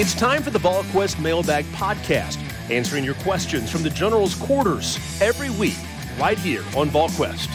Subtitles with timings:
[0.00, 2.38] It's time for the VolQuest Mailbag Podcast,
[2.70, 5.76] answering your questions from the General's quarters every week,
[6.18, 7.50] right here on VolQuest.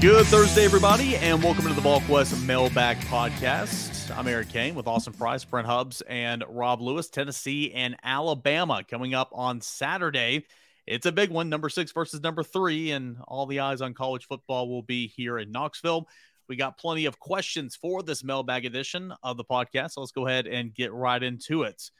[0.00, 4.16] Good Thursday, everybody, and welcome to the VolQuest Mailbag Podcast.
[4.16, 7.08] I'm Eric Kane with Austin Price, Brent Hubbs, and Rob Lewis.
[7.08, 10.46] Tennessee and Alabama coming up on Saturday.
[10.86, 14.28] It's a big one, number six versus number three, and all the eyes on college
[14.28, 16.08] football will be here in Knoxville.
[16.48, 19.92] We got plenty of questions for this mailbag edition of the podcast.
[19.92, 21.90] So let's go ahead and get right into it.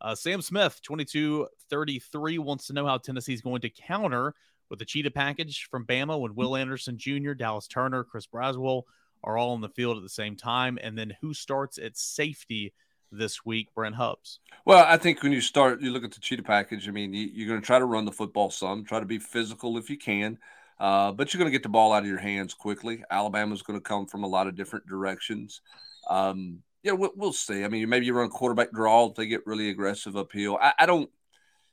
[0.00, 4.34] Uh, Sam Smith, 2233, wants to know how Tennessee is going to counter
[4.70, 8.84] with the cheetah package from Bama when Will Anderson Jr., Dallas Turner, Chris Braswell
[9.24, 10.78] are all on the field at the same time.
[10.82, 12.72] And then who starts at safety
[13.10, 14.40] this week, Brent Hubbs?
[14.64, 16.88] Well, I think when you start, you look at the cheetah package.
[16.88, 19.18] I mean, you, are going to try to run the football some, try to be
[19.18, 20.38] physical if you can.
[20.80, 23.02] Uh, but you're going to get the ball out of your hands quickly.
[23.10, 25.60] Alabama's going to come from a lot of different directions.
[26.08, 27.64] Um, yeah, we'll, we'll, see.
[27.64, 30.58] I mean, maybe you run quarterback draw if they get really aggressive uphill.
[30.60, 31.10] I, I don't.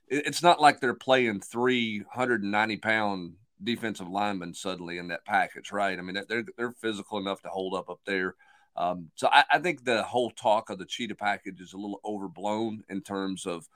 [0.08, 5.98] It's not like they're playing 390 pound defensive linemen suddenly in that package, right?
[5.98, 8.36] I mean, they're they're physical enough to hold up up there.
[8.76, 12.02] Um, so I, I, think the whole talk of the cheetah package is a little
[12.04, 13.70] overblown in terms of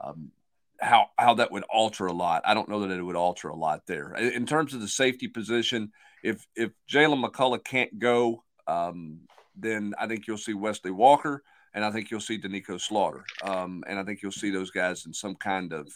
[0.00, 0.30] um,
[0.80, 2.42] how how that would alter a lot.
[2.44, 4.14] I don't know that it would alter a lot there.
[4.14, 9.20] In terms of the safety position, if if Jaylen McCollough can't go, um,
[9.56, 11.42] then I think you'll see Wesley Walker,
[11.74, 15.06] and I think you'll see Doneiko Slaughter, um, and I think you'll see those guys
[15.06, 15.88] in some kind of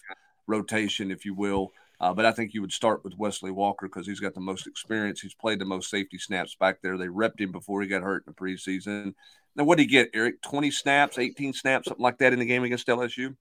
[0.46, 1.72] rotation, if you will.
[2.00, 4.66] Uh, but I think you would start with Wesley Walker because he's got the most
[4.66, 5.20] experience.
[5.20, 6.96] He's played the most safety snaps back there.
[6.96, 9.14] They repped him before he got hurt in the preseason.
[9.54, 10.40] Now, what did he get, Eric?
[10.40, 13.36] 20 snaps, 18 snaps, something like that in the game against LSU?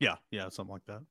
[0.00, 1.02] Yeah, yeah, something like that.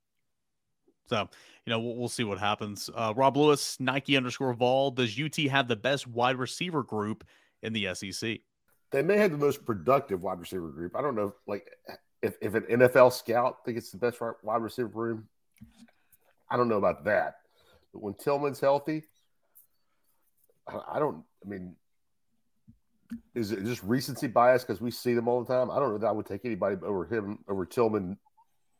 [1.07, 1.29] So,
[1.65, 2.89] you know, we'll, we'll see what happens.
[2.93, 4.91] Uh, Rob Lewis, Nike underscore Vol.
[4.91, 7.23] Does UT have the best wide receiver group
[7.61, 8.39] in the SEC?
[8.91, 10.95] They may have the most productive wide receiver group.
[10.95, 11.69] I don't know, like
[12.21, 15.27] if, if an NFL scout think it's the best wide receiver room.
[16.49, 17.37] I don't know about that.
[17.93, 19.03] But when Tillman's healthy,
[20.67, 21.23] I don't.
[21.45, 21.75] I mean,
[23.35, 25.69] is it just recency bias because we see them all the time?
[25.69, 28.17] I don't know that I would take anybody over him over Tillman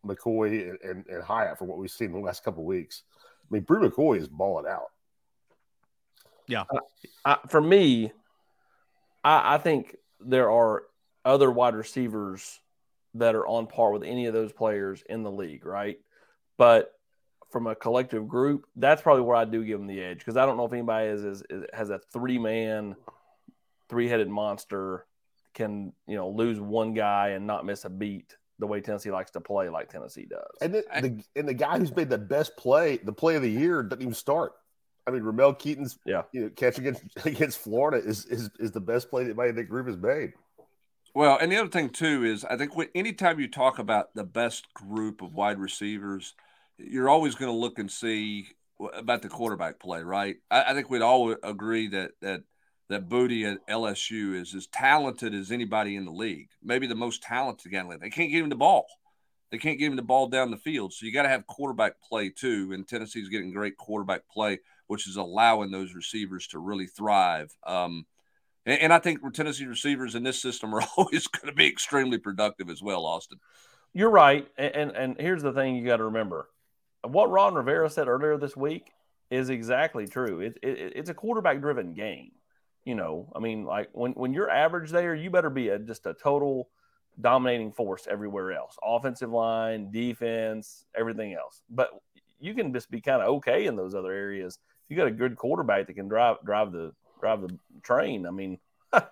[0.06, 3.04] McCoy and, and, and Hyatt for what we've seen in the last couple weeks.
[3.44, 4.92] I mean, Bru McCoy is balling out.
[6.48, 6.64] Yeah.
[6.70, 6.80] Uh,
[7.24, 8.12] I, for me,
[9.24, 10.84] I, I think there are
[11.24, 12.60] other wide receivers
[13.16, 16.00] that are on par with any of those players in the league, right?
[16.58, 16.92] But
[17.52, 20.46] from a collective group, that's probably where I do give them the edge because I
[20.46, 22.96] don't know if anybody is, is, is has a three man,
[23.90, 25.06] three headed monster
[25.56, 29.32] can you know lose one guy and not miss a beat the way Tennessee likes
[29.32, 30.58] to play, like Tennessee does.
[30.62, 33.52] And the, the, and the guy who's made the best play, the play of the
[33.52, 34.54] year, doesn't even start.
[35.08, 36.24] I mean, Ramel Keyton's yeah.
[36.32, 39.56] you know, catch against against Florida is, is is the best play that anybody in
[39.56, 40.34] the group has made.
[41.14, 44.24] Well, and the other thing too is I think when, anytime you talk about the
[44.24, 46.34] best group of wide receivers,
[46.78, 48.48] you're always going to look and see
[48.94, 50.38] about the quarterback play, right?
[50.52, 52.44] I, I think we'd all agree that that
[52.90, 57.24] that Boutte at LSU is as talented as anybody in the league, maybe the most
[57.24, 58.02] talented guy in the league.
[58.02, 58.86] They can't give him the ball.
[59.52, 60.94] They can't give him the ball down the field.
[60.94, 62.72] So you got to have quarterback play too.
[62.74, 67.56] And Tennessee's getting great quarterback play, which is allowing those receivers to really thrive.
[67.66, 68.06] Um,
[68.66, 72.18] and, and I think Tennessee receivers in this system are always going to be extremely
[72.18, 73.40] productive as well, Austin.
[73.94, 74.48] You're right.
[74.58, 76.50] And, and, here's the thing you got to remember
[77.04, 78.92] what Ron Rivera said earlier this week
[79.30, 80.42] is exactly true.
[80.42, 82.32] It, it, it's a quarterback driven game
[82.86, 86.06] you know, I mean, like when when you're average there, you better be a, just
[86.06, 86.70] a total
[87.20, 91.62] dominating force everywhere else, offensive line, defense, everything else.
[91.70, 91.90] But
[92.40, 94.60] you can just be kind of okay in those other areas.
[94.88, 98.28] You got a good quarterback that can drive drive the drive the train.
[98.28, 98.60] I mean,
[98.94, 99.06] it,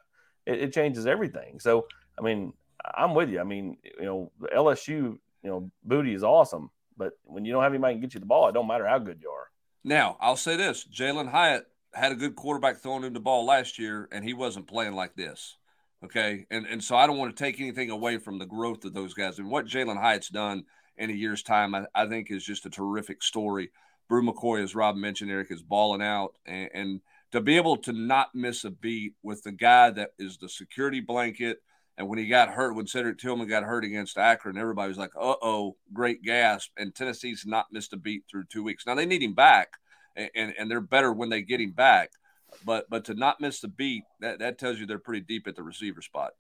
[0.45, 1.59] it changes everything.
[1.59, 1.87] So,
[2.17, 2.53] I mean,
[2.95, 3.39] I'm with you.
[3.39, 7.63] I mean, you know, the LSU, you know, Boutte is awesome, but when you don't
[7.63, 9.47] have anybody can get you the ball, it don't matter how good you are.
[9.83, 13.79] Now, I'll say this: Jalin Hyatt had a good quarterback throwing him the ball last
[13.79, 15.57] year, and he wasn't playing like this.
[16.03, 18.93] Okay, and and so I don't want to take anything away from the growth of
[18.93, 19.39] those guys.
[19.39, 20.65] And what Jalin Hyatt's done
[20.97, 23.71] in a year's time, I, I think is just a terrific story.
[24.09, 27.01] Bru McCoy, as Rob mentioned, Eric is balling out, and, and
[27.31, 30.99] to be able to not miss a beat with the guy that is the security
[30.99, 31.61] blanket.
[31.97, 35.15] And when he got hurt, when Cedric Tillman got hurt against Akron, everybody was like,
[35.15, 38.85] "Uh oh, great gasp!" And Tennessee's not missed a beat through two weeks.
[38.85, 39.73] Now they need him back,
[40.15, 42.11] and, and they're better when they get him back.
[42.65, 45.55] But but to not miss the beat, that, that tells you they're pretty deep at
[45.55, 46.33] the receiver spot.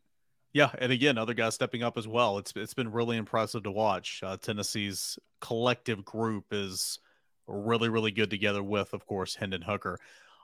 [0.53, 2.37] Yeah, and again, other guys stepping up as well.
[2.37, 4.21] It's it's been really impressive to watch.
[4.23, 6.99] Uh, Tennessee's collective group is
[7.47, 9.97] really really good together with, of course, Hendon Hooker.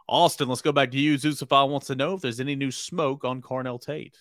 [0.07, 1.15] Austin, let's go back to you.
[1.15, 4.17] Zusafal wants to know if there's any new smoke on Carnell Tate.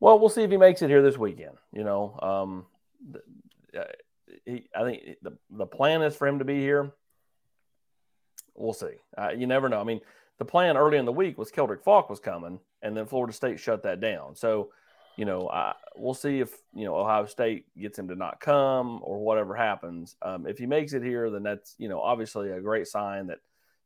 [0.00, 1.56] Well, we'll see if he makes it here this weekend.
[1.72, 2.66] You know, um,
[3.78, 3.84] uh,
[4.44, 6.92] he, I think the the plan is for him to be here
[8.54, 8.94] we'll see.
[9.16, 9.80] Uh, you never know.
[9.80, 10.00] I mean,
[10.38, 13.60] the plan early in the week was Keldrick Faulk was coming, and then Florida State
[13.60, 14.34] shut that down.
[14.34, 14.70] So,
[15.16, 19.00] you know, I, we'll see if you know Ohio State gets him to not come
[19.02, 20.16] or whatever happens.
[20.22, 23.38] Um, if he makes it here, then that's you know obviously a great sign that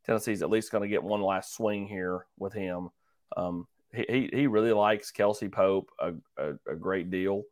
[0.07, 2.89] Tennessee's at least going to get one last swing here with him.
[3.37, 7.43] Um, he, he really likes Kelsey Pope a, a, a great deal,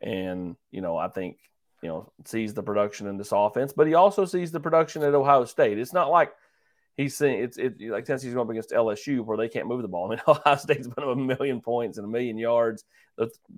[0.00, 1.38] and you know I think
[1.82, 5.14] you know sees the production in this offense, but he also sees the production at
[5.14, 5.78] Ohio State.
[5.78, 6.32] It's not like
[6.96, 9.88] he's saying it's it like Tennessee's going up against LSU where they can't move the
[9.88, 10.06] ball.
[10.06, 12.84] I mean, Ohio State's put up a million points and a million yards.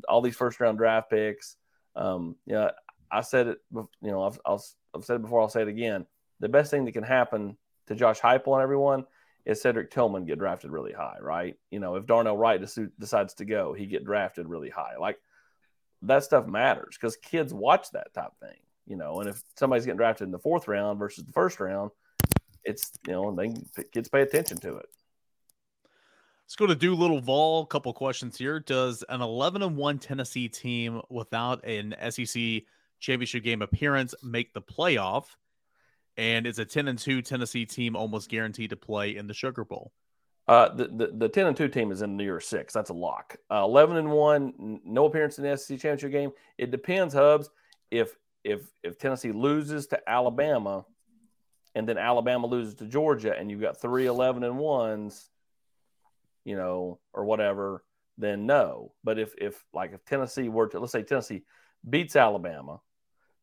[0.09, 1.57] All these first round draft picks.
[1.95, 2.71] Um, yeah,
[3.11, 3.59] I said it.
[3.73, 4.61] You know, I've, I've,
[4.95, 5.41] I've said it before.
[5.41, 6.07] I'll say it again.
[6.41, 7.57] The best thing that can happen
[7.87, 9.05] to Josh Heupel and everyone
[9.47, 11.57] is Cedric Tillman get drafted really high, right?
[11.71, 12.61] You know, if Darnell Wright
[12.99, 14.97] decides to go, he get drafted really high.
[15.01, 15.19] Like
[16.03, 18.59] that stuff matters because kids watch that type thing.
[18.87, 21.91] You know, and if somebody's getting drafted in the fourth round versus the first round
[22.67, 24.87] it's you know and they kids pay attention to it.
[26.45, 27.63] Let's go to Doolittle Vol.
[27.63, 28.61] A couple questions here.
[28.61, 32.63] Does an 11 and 1 Tennessee team without an SEC
[33.01, 35.25] championship game appearance make the playoff?
[36.17, 39.65] And is a 10 and 2 Tennessee team almost guaranteed to play in the Sugar
[39.65, 39.93] Bowl?
[40.47, 42.73] Uh, the, the, the 10 and 2 team is in the year six.
[42.73, 43.37] That's a lock.
[43.51, 46.31] Uh, 11 and 1, no appearance in the SEC championship game.
[46.59, 47.51] It depends, Hubs.
[47.91, 50.85] If if if Tennessee loses to Alabama,
[51.77, 55.29] and then Alabama loses to Georgia, and you've got three 11 and ones,
[56.43, 57.85] you know, or whatever,
[58.17, 58.93] then no.
[59.05, 61.43] But if, if like if Tennessee were to, let's say Tennessee
[61.89, 62.81] beats Alabama,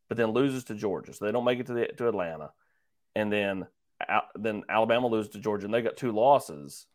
[0.08, 2.50] but then loses to Georgia, so they don't make it to the, to Atlanta,
[3.14, 3.68] and then
[4.34, 6.86] then Alabama loses to Georgia, and they got two losses,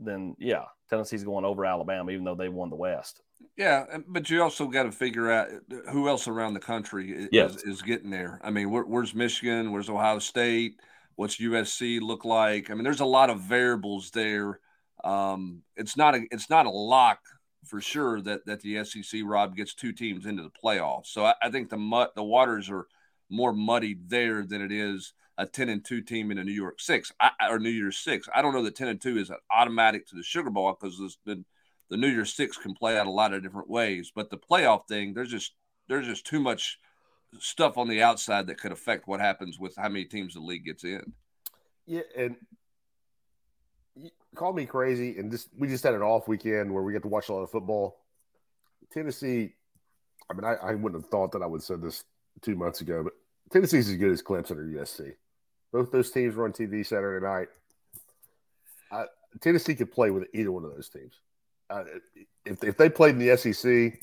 [0.00, 3.22] then yeah, Tennessee's going over Alabama, even though they won the West.
[3.56, 7.28] Yeah, but you also got to figure out uh, who else around the country is,
[7.32, 7.56] yes.
[7.64, 8.40] is getting there.
[8.42, 9.72] I mean, where, where's Michigan?
[9.72, 10.80] Where's Ohio State?
[11.16, 12.70] What's USC look like?
[12.70, 14.60] I mean, there's a lot of variables there.
[15.02, 17.20] Um, it's not a it's not a lock
[17.64, 21.06] for sure that that the SEC Rob gets two teams into the playoffs.
[21.06, 22.86] So I, I think the mud the waters are
[23.30, 26.80] more muddied there than it is a ten and two team in a New York
[26.80, 28.28] Six I, or New Year's Six.
[28.34, 30.98] I don't know that ten and two is an automatic to the Sugar Bowl because
[30.98, 34.12] there's the New Year's Six can play out a lot of different ways.
[34.14, 35.52] But the playoff thing, there's just
[35.88, 36.78] there's just too much
[37.38, 40.64] stuff on the outside that could affect what happens with how many teams the league
[40.64, 41.12] gets in.
[41.86, 42.36] Yeah, and
[44.34, 47.08] call me crazy, and just we just had an off weekend where we get to
[47.08, 47.98] watch a lot of football.
[48.92, 49.54] Tennessee,
[50.30, 52.04] I mean, I, I wouldn't have thought that I would say this
[52.42, 53.12] two months ago, but
[53.50, 55.12] Tennessee's as good as Clemson or USC.
[55.72, 57.48] Both those teams were on TV Saturday night.
[58.90, 59.06] I,
[59.40, 61.14] Tennessee could play with either one of those teams
[61.70, 61.84] uh,
[62.44, 64.00] if if they played in the SEC,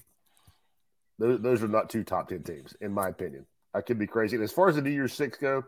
[1.20, 3.46] those, those are not two top ten teams, in my opinion.
[3.74, 4.36] I could be crazy.
[4.36, 5.64] And as far as the New Year's Six go,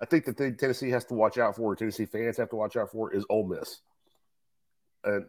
[0.00, 2.76] I think the thing Tennessee has to watch out for, Tennessee fans have to watch
[2.76, 3.80] out for, is Ole Miss.
[5.04, 5.26] And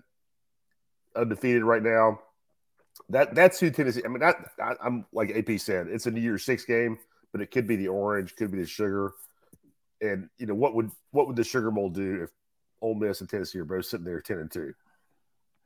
[1.15, 2.19] undefeated right now.
[3.09, 4.01] That that's who Tennessee.
[4.05, 4.33] I mean, I,
[4.85, 6.97] am like AP said, it's a New Year's Six game,
[7.31, 9.13] but it could be the orange, could be the sugar.
[10.01, 12.29] And you know what would what would the Sugar Bowl do if
[12.81, 14.73] Ole Miss and Tennessee are both sitting there ten and two?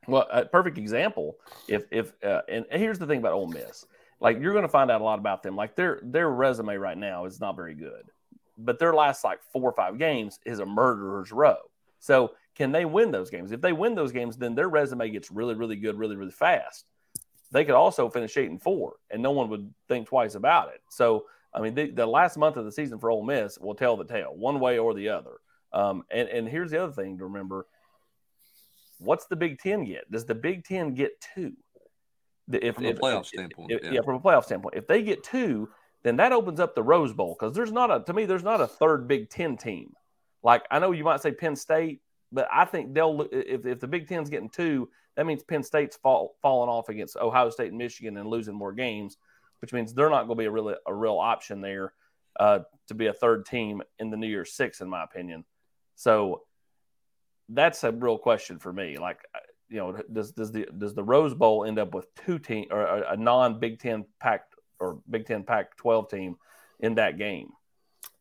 [0.08, 1.38] Well, a perfect example.
[1.68, 3.86] If if uh, and here's the thing about Ole Miss,
[4.20, 5.56] like you're going to find out a lot about them.
[5.56, 8.10] Like their their resume right now is not very good,
[8.58, 11.58] but their last like four or five games is a murderer's row.
[12.00, 13.52] So can they win those games?
[13.52, 16.86] If they win those games, then their resume gets really really good really really fast.
[17.52, 20.82] They could also finish eight and four, and no one would think twice about it.
[20.90, 23.96] So I mean, the, the last month of the season for Ole Miss will tell
[23.96, 25.38] the tale, one way or the other.
[25.72, 27.66] Um, and and here's the other thing to remember
[29.00, 30.10] what's the Big Ten get?
[30.12, 31.54] Does the Big Ten get two?
[32.52, 33.92] If, from if, a playoff if, standpoint, if, yeah.
[33.92, 35.70] yeah, from a playoff standpoint, if they get two,
[36.04, 38.62] then that opens up the Rose Bowl because there's not a to me there's not
[38.62, 39.94] a third Big Ten team.
[40.44, 43.88] Like I know you might say Penn State, but I think they'll if if the
[43.88, 47.78] Big Ten's getting two, that means Penn State's fall, falling off against Ohio State and
[47.78, 49.18] Michigan and losing more games.
[49.64, 51.94] Which means they're not going to be a really a real option there
[52.38, 55.46] uh, to be a third team in the New Year's Six, in my opinion.
[55.96, 56.42] So
[57.48, 58.98] that's a real question for me.
[58.98, 59.40] Like, uh,
[59.70, 62.82] you know, does does the does the Rose Bowl end up with two team or
[62.82, 64.48] a, a non Big Ten Pac
[64.82, 66.36] or Big Ten Pac twelve team
[66.82, 67.54] in that game?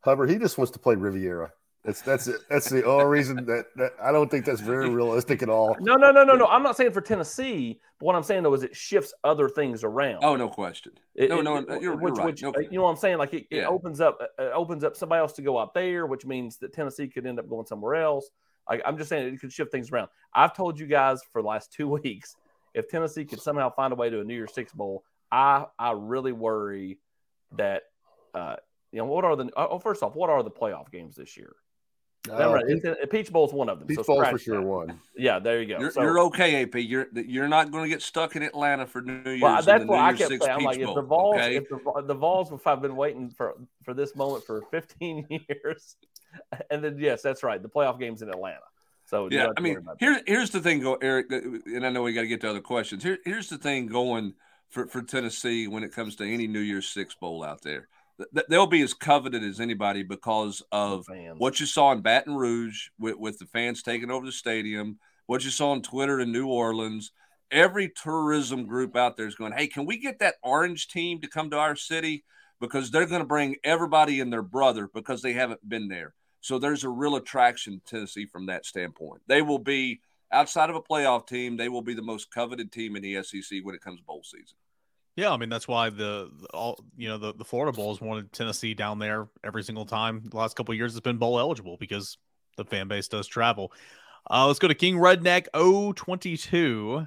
[0.03, 1.51] Hubbard, he just wants to play Riviera.
[1.85, 2.43] That's that's it.
[2.49, 5.77] That's the only reason that, that I don't think that's very realistic at all.
[5.81, 6.47] No, no, no, no, no.
[6.47, 9.83] I'm not saying for Tennessee, but what I'm saying though is it shifts other things
[9.83, 10.23] around.
[10.23, 10.93] Oh, no question.
[11.17, 12.27] It, no, it, no, it, you're, which, you're right.
[12.27, 13.19] which no, you know what I'm saying?
[13.19, 16.07] Like it, it opens up, uh, it opens up somebody else to go out there,
[16.07, 18.31] which means that Tennessee could end up going somewhere else.
[18.71, 20.09] Like I'm just saying, it could shift things around.
[20.33, 22.37] I've told you guys for the last two weeks,
[22.75, 25.93] if Tennessee could somehow find a way to a New Year's Six bowl, I I
[25.93, 26.99] really worry
[27.57, 27.83] that
[28.35, 28.57] uh,
[28.93, 31.57] you know what are the oh first off, what are the playoff games this year?
[32.29, 33.89] Remember, Uh, it's, uh, Peach Bowl's one of them.
[33.89, 34.67] Peach so Bowl's for sure that.
[34.67, 35.01] one.
[35.17, 35.81] Yeah, there you go.
[35.81, 36.77] You're, So- you're okay, AP.
[36.77, 39.43] You're you're not going to get stuck in Atlanta for New Year's.
[39.43, 40.53] Well, that's the what I Year's kept saying.
[40.53, 41.57] I'm Peach like, if the Vols, okay?
[41.57, 45.97] if the, the Vols, if I've been waiting for for this moment for 15 years,
[46.71, 48.61] and then yes, that's right, the playoff games in Atlanta.
[49.05, 50.05] So Yeah, I mean, about that.
[50.05, 52.61] here, here's the thing, go Eric, and I know we got to get to other
[52.61, 53.03] questions.
[53.03, 54.35] Here, here's the thing going
[54.71, 57.89] for, for Tennessee when it comes to any New Year's Six bowl out there.
[58.23, 61.39] Th- th- They'll be as coveted as anybody because of Fans.
[61.39, 65.45] what you saw in Baton Rouge with, with the fans taking over the stadium, what
[65.45, 67.13] you saw on Twitter in New Orleans.
[67.51, 71.29] Every tourism group out there is going, hey, can we get that orange team to
[71.29, 72.25] come to our city?
[72.61, 76.15] Because they're going to bring everybody and their brother because they haven't been there.
[76.41, 79.23] So there's a real attraction to Tennessee from that standpoint.
[79.27, 80.01] They will be
[80.33, 83.59] outside of a playoff team, they will be the most coveted team in the SEC
[83.63, 84.57] when it comes to bowl season.
[85.17, 88.33] Yeah, I mean that's why the, the all you know the, the Florida Bowls wanted
[88.33, 90.23] Tennessee down there every single time.
[90.25, 92.17] The last couple of years, it's been bowl eligible because
[92.57, 93.73] the fan base does travel.
[94.31, 95.49] Uh, let's go to King Redneck
[95.97, 97.07] 022.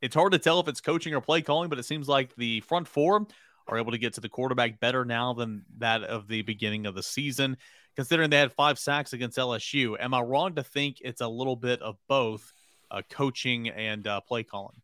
[0.00, 2.60] It's hard to tell if it's coaching or play calling, but it seems like the
[2.60, 3.26] front four
[3.68, 6.94] are able to get to the quarterback better now than that of the beginning of
[6.94, 7.56] the season.
[7.94, 11.56] Considering they had five sacks against LSU, am I wrong to think it's a little
[11.56, 12.52] bit of both
[12.90, 14.81] uh, coaching and uh, play calling?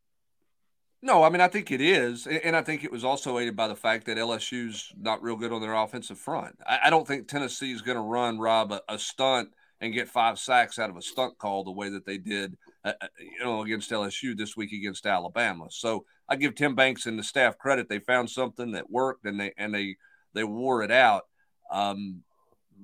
[1.01, 3.69] No, I mean I think it is, and I think it was also aided by
[3.69, 6.59] the fact that LSU's not real good on their offensive front.
[6.67, 9.51] I, don't think Tennessee is going to run Rob a, a stunt
[9.81, 12.95] and get five sacks out of a stunt call the way that they did, uh,
[13.01, 15.67] uh, you know, against LSU this week against Alabama.
[15.71, 19.39] So I give Tim Banks and the staff credit; they found something that worked, and
[19.39, 19.97] they and they
[20.35, 21.27] they wore it out.
[21.71, 22.23] Um,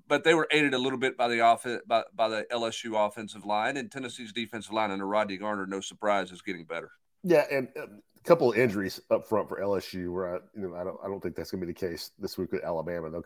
[0.06, 3.44] but they were aided a little bit by the off by, by the LSU offensive
[3.44, 5.66] line and Tennessee's defensive line under Rodney Garner.
[5.66, 6.92] No surprise, is getting better.
[7.24, 10.12] Yeah, and um, a couple of injuries up front for LSU.
[10.12, 12.10] Where I, you know, I don't, I don't think that's going to be the case
[12.18, 13.10] this week with Alabama.
[13.10, 13.24] They'll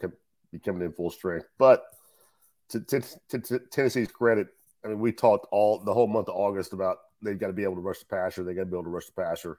[0.52, 1.46] be coming in full strength.
[1.58, 1.84] But
[2.70, 3.00] to, to,
[3.30, 4.48] to, to Tennessee's credit,
[4.84, 7.64] I mean, we talked all the whole month of August about they've got to be
[7.64, 8.44] able to rush the passer.
[8.44, 9.58] They got to be able to rush the passer.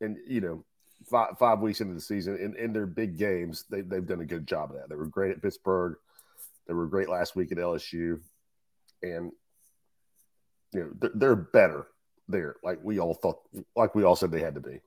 [0.00, 0.64] And you know,
[1.10, 4.26] five five weeks into the season, in, in their big games, they they've done a
[4.26, 4.88] good job of that.
[4.88, 5.96] They were great at Pittsburgh.
[6.66, 8.20] They were great last week at LSU,
[9.02, 9.32] and
[10.72, 11.86] you know they're, they're better
[12.30, 13.40] there, like we all thought,
[13.76, 14.80] like we all said they had to be.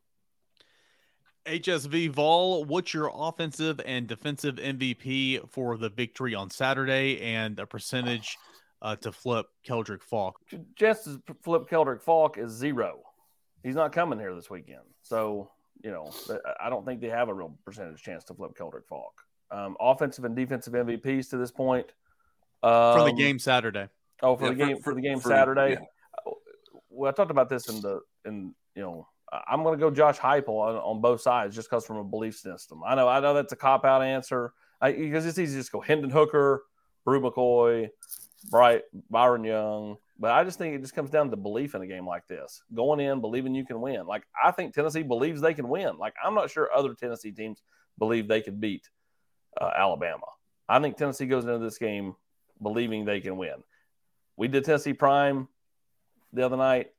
[1.45, 7.65] HSV Vol, what's your offensive and defensive MVP for the victory on Saturday and a
[7.67, 8.37] percentage
[8.81, 10.39] uh, to flip Keldrick Faulk?
[10.75, 12.99] just as Flip Keldrick Faulk is zero.
[13.61, 14.81] He's not coming here this weekend.
[15.01, 15.51] So,
[15.83, 16.11] you know,
[16.61, 19.21] I don't think they have a real percentage chance to flip Keldrick Faulk.
[19.51, 21.87] Um, offensive and defensive MVPs to this point.
[22.63, 23.89] Um, For the game Saturday.
[24.21, 25.71] Oh, for Yeah, the game for- for, the game for- Saturday.
[25.71, 25.85] yeah.
[26.93, 29.07] Well, I talked about this in the in you know
[29.47, 32.35] I'm going to go Josh Heupel on, on both sides just because from a belief
[32.35, 32.81] system.
[32.85, 35.81] I know I know that's a cop out answer because it's easy to just go
[35.81, 36.63] Hendon Hooker,
[37.05, 37.89] Bru McCoy,
[38.51, 41.87] Bright Byron Young, but I just think it just comes down to belief in a
[41.87, 42.61] game like this.
[42.73, 44.05] Going in, believing you can win.
[44.05, 45.97] Like I think Tennessee believes they can win.
[45.97, 47.61] Like I'm not sure other Tennessee teams
[47.97, 48.87] believe they could beat
[49.59, 50.25] uh, Alabama.
[50.69, 52.15] I think Tennessee goes into this game
[52.61, 53.63] believing they can win.
[54.37, 55.47] We did Tennessee Prime
[56.33, 56.91] the other night,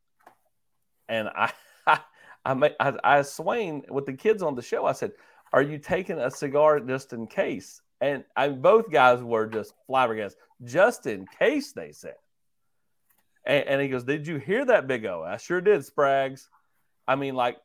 [1.08, 1.52] and I,
[1.86, 2.00] I,
[2.80, 4.86] I, I Swain with the kids on the show.
[4.86, 5.12] I said,
[5.52, 10.38] "Are you taking a cigar just in case?" And I, both guys were just flabbergasted.
[10.64, 12.16] Just in case, they said.
[13.46, 16.48] And, and he goes, "Did you hear that, Big O?" I sure did, Sprags.
[17.06, 17.58] I mean, like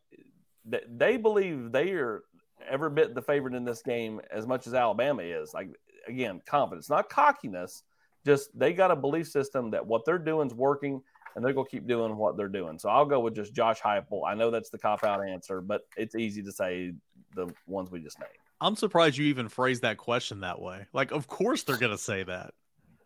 [0.69, 2.23] th- they believe they are
[2.67, 5.53] every bit the favorite in this game as much as Alabama is.
[5.53, 5.69] Like
[6.07, 7.83] again, confidence, not cockiness.
[8.25, 11.01] Just they got a belief system that what they're doing is working,
[11.35, 12.79] and they're gonna keep doing what they're doing.
[12.79, 14.21] So I'll go with just Josh Heupel.
[14.27, 16.93] I know that's the cop out answer, but it's easy to say
[17.35, 18.31] the ones we just named.
[18.61, 20.85] I'm surprised you even phrased that question that way.
[20.93, 22.53] Like, of course they're going to say that.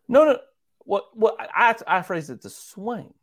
[0.07, 0.39] No, no.
[0.85, 1.15] What?
[1.15, 1.37] What?
[1.39, 3.13] I I phrased it to Swain.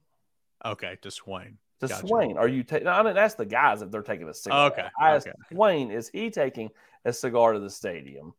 [0.65, 1.59] Okay, to Swain.
[1.81, 2.07] to Gotcha.
[2.07, 2.39] Swain.
[2.39, 2.87] Are you taking?
[2.87, 4.71] I didn't ask the guys if they're taking a cigar.
[4.71, 5.37] Okay, I asked okay.
[5.53, 6.71] Swain, is he taking
[7.05, 8.33] a cigar to the stadium?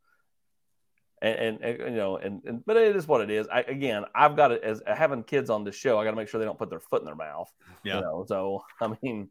[1.22, 3.48] And, and, and, you know, and, and but it is what it is.
[3.48, 6.00] I again, I've got it as having kids on the show.
[6.00, 7.52] I got to make sure they don't put their foot in their mouth.
[7.84, 7.96] Yeah.
[7.96, 9.30] You know, so I mean,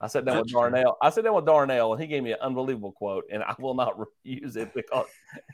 [0.00, 0.60] I sat down with That's true.
[0.60, 0.98] Darnell.
[1.02, 3.74] I sat down with Darnell, and he gave me an unbelievable quote, and I will
[3.74, 5.06] not re- use it because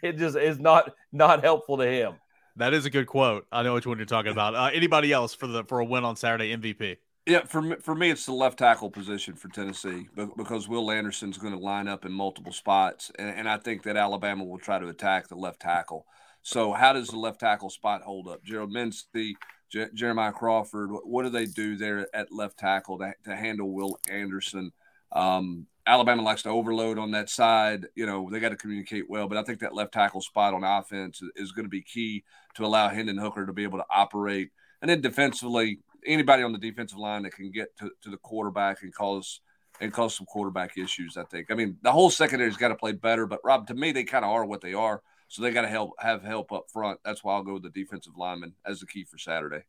[0.02, 2.14] it just is not not helpful to him.
[2.56, 3.46] That is a good quote.
[3.50, 4.54] I know which one you're talking about.
[4.54, 6.98] Uh, anybody else for the for a win on Saturday MVP?
[7.26, 11.38] Yeah, for me, for me, it's the left tackle position for Tennessee because Will Anderson's
[11.38, 14.80] going to line up in multiple spots, and, and I think that Alabama will try
[14.80, 16.04] to attack the left tackle.
[16.42, 18.42] So, how does the left tackle spot hold up?
[18.42, 19.36] Gerald Mincey,
[19.70, 24.00] J- Jeremiah Crawford, what, do they do there at left tackle to, to handle Will
[24.10, 24.72] Anderson?
[25.12, 27.86] Um, Alabama likes to overload on that side.
[27.94, 30.64] You know, they got to communicate well, but I think that left tackle spot on
[30.64, 32.24] offense is going to be key
[32.56, 34.50] to allow Hendon Hooker to be able to operate.
[34.80, 38.82] And then defensively, anybody on the defensive line that can get to, to the quarterback
[38.82, 39.40] and cause
[39.80, 41.16] and cause some quarterback issues.
[41.16, 41.50] I think.
[41.50, 43.26] I mean, the whole secondary's got to play better.
[43.26, 45.02] But Rob, to me, they kind of are what they are.
[45.28, 47.00] So they got to help have help up front.
[47.04, 49.64] That's why I'll go with the defensive lineman as the key for Saturday.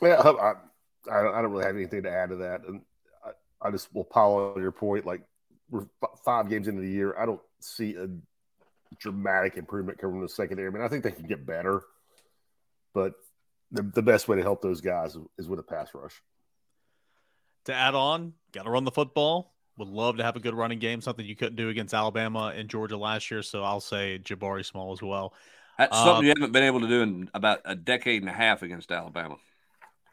[0.00, 0.54] Yeah, I,
[1.10, 2.82] I, I don't really have anything to add to that, and
[3.24, 5.06] I, I just will pile on your point.
[5.06, 5.22] Like
[5.70, 5.86] we're
[6.24, 8.08] five games into the year, I don't see a
[8.98, 10.68] dramatic improvement coming from the secondary.
[10.68, 11.82] I mean, I think they can get better,
[12.92, 13.14] but
[13.72, 16.22] the, the best way to help those guys is with a pass rush.
[17.66, 19.54] To add on, got to run the football.
[19.78, 22.68] Would love to have a good running game, something you couldn't do against Alabama and
[22.68, 23.42] Georgia last year.
[23.42, 25.32] So I'll say Jabari Small as well.
[25.78, 28.34] That's Uh, something you haven't been able to do in about a decade and a
[28.34, 29.36] half against Alabama.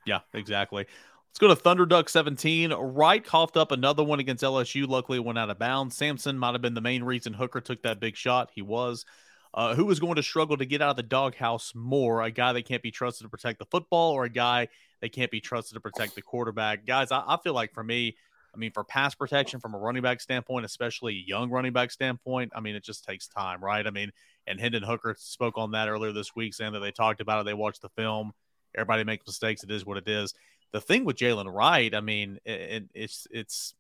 [0.05, 0.85] Yeah, exactly.
[1.27, 2.71] Let's go to Thunder Duck 17.
[2.71, 4.87] Wright coughed up another one against LSU.
[4.87, 5.95] Luckily, it went out of bounds.
[5.95, 8.51] Sampson might have been the main reason Hooker took that big shot.
[8.55, 9.05] He was.
[9.53, 12.21] Uh, who is going to struggle to get out of the doghouse more?
[12.21, 14.67] A guy that can't be trusted to protect the football or a guy
[15.01, 16.85] that can't be trusted to protect the quarterback?
[16.85, 18.15] Guys, I, I feel like for me,
[18.53, 22.51] I mean, for pass protection from a running back standpoint, especially young running back standpoint,
[22.55, 23.85] I mean, it just takes time, right?
[23.85, 24.11] I mean,
[24.47, 27.45] and Hendon Hooker spoke on that earlier this week, saying that they talked about it,
[27.45, 28.33] they watched the film.
[28.75, 29.63] Everybody makes mistakes.
[29.63, 30.33] It is what it is.
[30.71, 33.73] The thing with Jalen Wright, I mean, it, it's, it's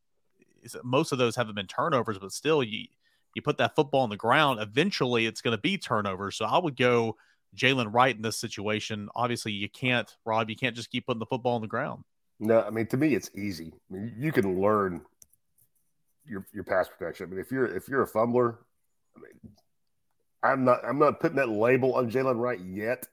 [0.61, 2.87] it's most of those haven't been turnovers, but still, you
[3.35, 6.35] you put that football on the ground, eventually it's going to be turnovers.
[6.35, 7.15] So I would go
[7.55, 9.09] Jalen Wright in this situation.
[9.15, 12.03] Obviously, you can't, Rob, you can't just keep putting the football on the ground.
[12.39, 13.73] No, I mean to me it's easy.
[13.91, 15.01] I mean you can learn
[16.25, 17.25] your your pass protection.
[17.25, 18.59] I mean if you're if you're a fumbler,
[19.15, 19.51] I mean
[20.41, 23.07] I'm not I'm not putting that label on Jalen Wright yet.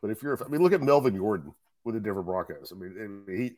[0.00, 2.72] But if you're I mean look at Melvin Gordon with the Denver Broncos.
[2.72, 3.56] I mean, he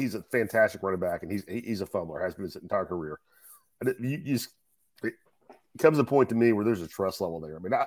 [0.00, 3.18] he's a fantastic running back and he's he's a fumbler, has been his entire career.
[3.80, 4.50] And you, you just
[5.76, 7.56] comes a point to me where there's a trust level there.
[7.56, 7.86] I mean, I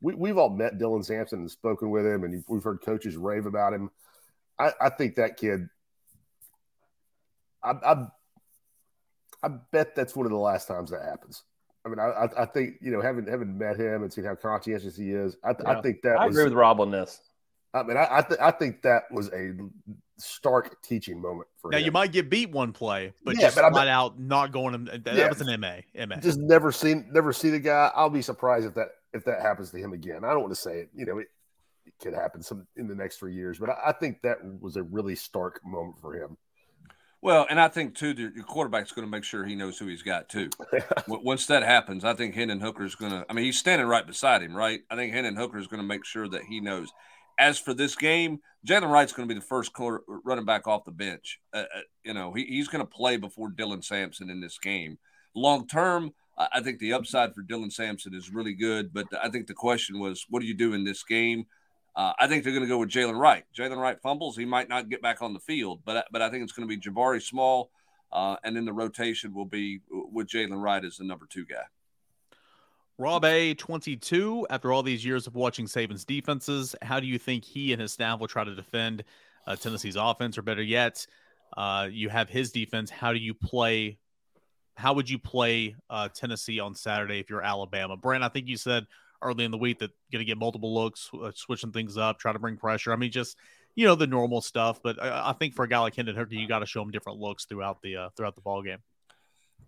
[0.00, 3.46] we, we've all met Dylan Sampson and spoken with him, and we've heard coaches rave
[3.46, 3.90] about him.
[4.58, 5.68] I, I think that kid
[7.64, 8.06] I, I,
[9.42, 11.42] I bet that's one of the last times that happens.
[11.84, 14.96] I mean, I, I, think you know, having having met him and seen how conscientious
[14.96, 15.78] he is, I, Yeah.
[15.78, 16.34] I think that I was.
[16.34, 17.20] agree with Rob on this.
[17.74, 19.52] I mean, I I, th- I think that was a
[20.16, 21.84] stark teaching moment for Now him.
[21.86, 24.84] you might get beat one play, but Yeah, just but I flat out not going.
[24.84, 25.28] That, that Yeah.
[25.28, 25.78] was an MA.
[26.06, 26.16] MA.
[26.20, 27.90] just never seen never see the guy.
[27.94, 30.24] I'll be surprised if that if that happens to him again.
[30.24, 30.90] I don't want to say it.
[30.94, 31.26] You know, it,
[31.86, 34.76] it could happen some in the next three years, but I, I think that was
[34.76, 36.36] a really stark moment for him.
[37.20, 39.86] Well, and I think too, the, your quarterback's going to make sure he knows who
[39.86, 40.50] he's got too.
[41.08, 43.24] Once that happens, I think Hendon Hooker's going to.
[43.28, 44.80] I mean, he's standing right beside him, right?
[44.90, 46.92] I think Hendon Hooker is going to make sure that he knows.
[47.38, 50.84] As for this game, Jalen Wright's going to be the first quarter, running back off
[50.84, 51.40] the bench.
[51.52, 54.98] Uh, uh, you know, he, he's going to play before Dylan Sampson in this game.
[55.34, 59.46] Long term, I think the upside for Dylan Sampson is really good, but I think
[59.46, 61.46] the question was, what do you do in this game?
[61.96, 63.44] Uh, I think they're going to go with Jalen Wright.
[63.56, 66.42] Jalen Wright fumbles, he might not get back on the field, but but I think
[66.42, 67.70] it's going to be Jabari Small,
[68.12, 71.64] uh, and then the rotation will be with Jalen Wright as the number two guy.
[72.98, 74.46] Rob A, 22.
[74.50, 77.92] After all these years of watching Saban's defenses, how do you think he and his
[77.92, 79.04] staff will try to defend
[79.46, 80.38] uh, Tennessee's offense?
[80.38, 81.06] Or better yet,
[81.56, 82.90] uh, you have his defense.
[82.90, 83.98] How do you play?
[84.76, 87.96] How would you play uh, Tennessee on Saturday if you're Alabama?
[87.96, 88.86] Brent, I think you said
[89.22, 92.32] early in the week that going to get multiple looks, uh, switching things up, try
[92.32, 92.92] to bring pressure.
[92.92, 93.36] I mean, just
[93.74, 94.80] you know the normal stuff.
[94.82, 96.92] But I, I think for a guy like Hendon Hooker, you got to show him
[96.92, 98.78] different looks throughout the uh, throughout the ball game.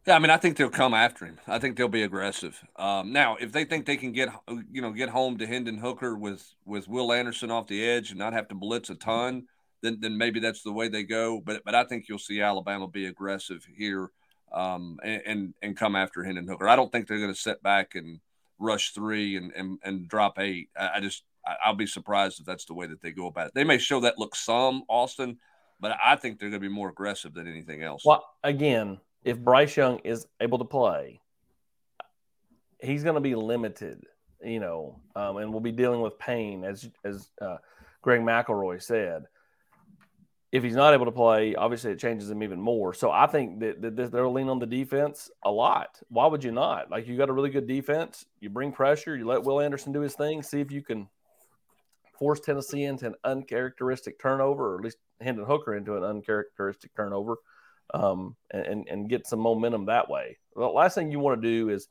[0.06, 1.40] Yeah, I mean, I think they'll come after him.
[1.48, 2.62] I think they'll be aggressive.
[2.76, 4.28] Um, now, if they think they can get
[4.70, 8.18] you know get home to Hendon Hooker with with Will Anderson off the edge and
[8.18, 9.48] not have to blitz a ton,
[9.82, 11.40] then then maybe that's the way they go.
[11.44, 14.10] But but I think you'll see Alabama be aggressive here
[14.52, 16.68] um, and, and and come after Hendon Hooker.
[16.68, 18.20] I don't think they're going to sit back and
[18.60, 20.68] rush three and and, and drop eight.
[20.78, 23.48] I, I just I, I'll be surprised if that's the way that they go about
[23.48, 23.54] it.
[23.54, 25.38] They may show that look some Austin,
[25.80, 28.04] but I think they're going to be more aggressive than anything else.
[28.04, 31.20] Well, again, if Bryce Young is able to play,
[32.80, 34.04] he's going to be limited,
[34.44, 37.56] you know, um, and we'll be dealing with pain, as as uh,
[38.02, 39.24] Greg McElroy said.
[40.52, 42.94] If he's not able to play, obviously it changes him even more.
[42.94, 46.00] So I think that, that they'll lean on the defense a lot.
[46.08, 46.88] Why would you not?
[46.88, 50.00] Like you got a really good defense, you bring pressure, you let Will Anderson do
[50.00, 51.08] his thing, see if you can
[52.18, 57.38] force Tennessee into an uncharacteristic turnover, or at least Hendon Hooker into an uncharacteristic turnover,
[57.94, 60.38] um, and and get some momentum that way.
[60.54, 61.88] The last thing you want to do is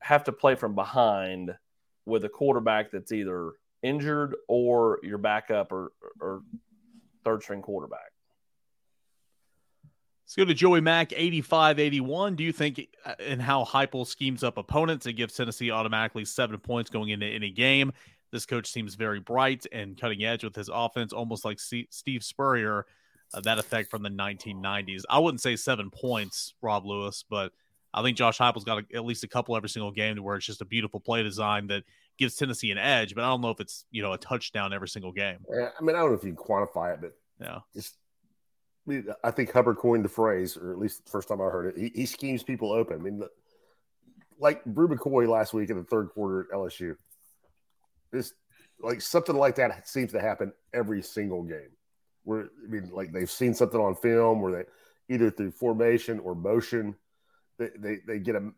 [0.00, 1.54] have to play from behind
[2.04, 6.42] with a quarterback that's either injured or your backup or, or
[7.24, 8.10] third string quarterback.
[10.24, 12.36] Let's go to Joey Mack, 85 81.
[12.36, 16.58] Do you think in uh, how Heupel schemes up opponents, it gives Tennessee automatically seven
[16.58, 17.92] points going into any game?
[18.30, 22.24] This coach seems very bright and cutting edge with his offense, almost like C- Steve
[22.24, 22.86] Spurrier,
[23.34, 25.02] uh, that effect from the 1990s.
[25.08, 27.52] I wouldn't say seven points, Rob Lewis, but
[27.94, 30.36] I think Josh Heupel's got a, at least a couple every single game to where
[30.36, 31.84] it's just a beautiful play design that
[32.18, 33.14] gives Tennessee an edge.
[33.14, 35.38] But I don't know if it's you know a touchdown every single game.
[35.50, 37.96] Yeah, I mean, I don't know if you can quantify it, but yeah, just
[39.22, 41.80] I, think Hubbard coined the phrase, or at least the first time I heard it.
[41.80, 42.98] He, he schemes people open.
[42.98, 43.22] I mean,
[44.38, 46.96] like Bru McCoy last week in the third quarter at LSU.
[48.10, 48.32] This
[48.80, 51.70] like something like that seems to happen every single game.
[52.24, 56.34] Where I mean, like they've seen something on film where they either through formation or
[56.34, 56.94] motion
[57.58, 58.50] they, they, they get a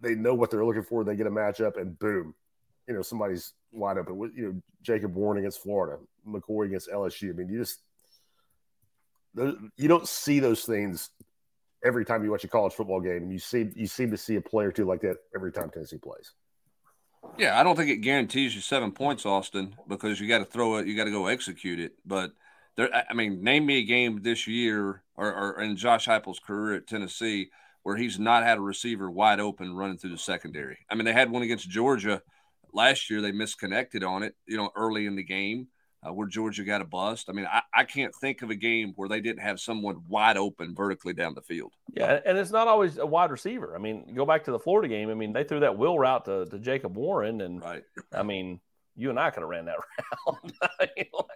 [0.00, 1.04] they know what they're looking for.
[1.04, 2.34] They get a matchup, and boom,
[2.86, 4.32] you know somebody's wide open.
[4.34, 7.30] You know Jacob Warren against Florida, McCoy against LSU.
[7.30, 7.80] I mean, you just
[9.76, 11.10] you don't see those things
[11.84, 13.22] every time you watch a college football game.
[13.22, 15.70] And you see you seem to see a play or two like that every time
[15.70, 16.32] Tennessee plays.
[17.38, 20.76] Yeah, I don't think it guarantees you seven points, Austin, because you got to throw
[20.76, 21.92] it, you got to go execute it.
[22.04, 22.32] But
[22.76, 26.76] there, I mean, name me a game this year or, or in Josh Heupel's career
[26.76, 27.50] at Tennessee
[27.82, 30.78] where he's not had a receiver wide open running through the secondary.
[30.88, 32.22] I mean, they had one against Georgia
[32.72, 33.20] last year.
[33.20, 35.68] They misconnected on it, you know, early in the game
[36.06, 37.28] uh, where Georgia got a bust.
[37.28, 40.36] I mean, I, I can't think of a game where they didn't have someone wide
[40.36, 41.72] open vertically down the field.
[41.94, 43.74] Yeah, and it's not always a wide receiver.
[43.74, 45.10] I mean, go back to the Florida game.
[45.10, 47.84] I mean, they threw that wheel route to, to Jacob Warren, and right.
[48.12, 48.60] I mean,
[48.96, 49.76] you and I could have ran that
[50.26, 50.52] round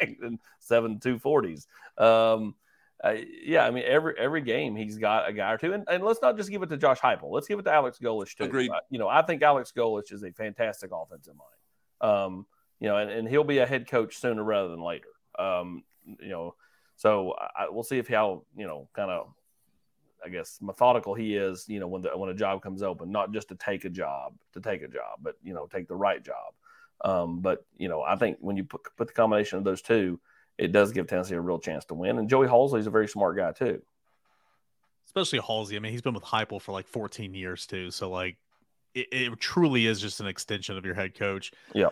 [0.01, 1.67] like in seven two forties.
[1.99, 2.55] Um,
[3.03, 3.15] uh,
[3.45, 6.21] yeah, I mean every every game he's got a guy or two, and, and let's
[6.23, 7.31] not just give it to Josh Heupel.
[7.31, 8.45] Let's give it to Alex Golesh too.
[8.45, 8.71] Agreed.
[8.71, 12.13] Uh, you know, I think Alex Golesh is a fantastic offensive mind.
[12.13, 12.47] Um,
[12.81, 15.09] you know, and, and he'll be a head coach sooner rather than later.
[15.39, 15.85] Um,
[16.21, 16.55] you know,
[16.97, 19.29] so I, we'll see if how you know kind of
[20.25, 21.67] I guess methodical he is.
[21.69, 24.35] You know, when the when a job comes open, not just to take a job
[24.55, 26.55] to take a job, but you know, take the right job.
[27.05, 30.21] Um, but you know, I think when you put put the combination of those two
[30.59, 32.19] it does give Tennessee a real chance to win.
[32.19, 33.83] And Joey Halzle's a very smart guy too.
[35.07, 35.77] Especially Halsey.
[35.77, 37.91] I mean, he's been with Heupel for like 14 years too.
[37.91, 38.37] So like,
[38.95, 41.53] it, it truly is just an extension of your head coach.
[41.75, 41.91] Yeah.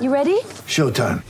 [0.00, 0.40] You ready?
[0.66, 1.22] Showtime.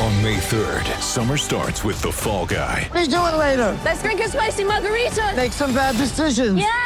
[0.00, 2.88] On May 3rd, summer starts with The Fall Guy.
[2.92, 3.78] Let's do it later.
[3.84, 5.32] Let's drink a spicy margarita.
[5.36, 6.58] Make some bad decisions.
[6.58, 6.85] Yes.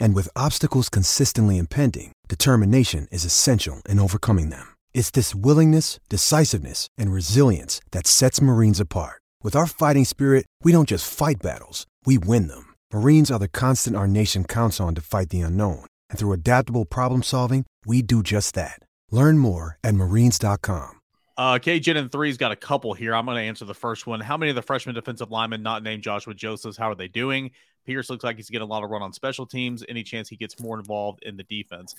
[0.00, 4.66] and with obstacles consistently impending, determination is essential in overcoming them.
[4.94, 9.20] It's this willingness, decisiveness, and resilience that sets Marines apart.
[9.42, 12.74] With our fighting spirit, we don't just fight battles, we win them.
[12.94, 16.86] Marines are the constant our nation counts on to fight the unknown, and through adaptable
[16.86, 18.78] problem solving, we do just that.
[19.10, 20.92] Learn more at marines.com.
[21.36, 23.14] Uh, KGen and three's got a couple here.
[23.14, 24.20] I'm going to answer the first one.
[24.20, 26.76] How many of the freshman defensive linemen not named Joshua Josephs?
[26.76, 27.50] How are they doing?
[27.86, 29.84] Pearce looks like he's getting a lot of run on special teams.
[29.88, 31.94] Any chance he gets more involved in the defense?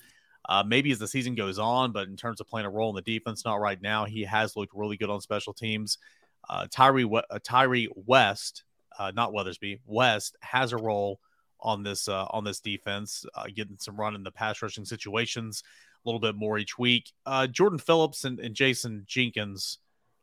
[0.47, 2.95] Uh, maybe as the season goes on, but in terms of playing a role in
[2.95, 4.05] the defense, not right now.
[4.05, 5.97] He has looked really good on special teams.
[6.47, 8.63] Uh, Tyree uh, Tyree West,
[8.99, 11.19] uh, not Weathersby West, has a role
[11.59, 15.63] on this uh, on this defense, uh, getting some run in the pass rushing situations
[16.05, 17.11] a little bit more each week.
[17.25, 19.79] Uh, Jordan Phillips and, and Jason Jenkins,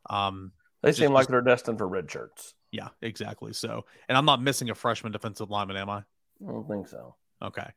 [0.09, 2.55] um, they just, seem like they're destined for red shirts.
[2.73, 3.53] Yeah, exactly.
[3.53, 5.99] So, and I'm not missing a freshman defensive lineman, am I?
[5.99, 6.05] I
[6.53, 7.15] don't think so.
[7.41, 7.69] Okay.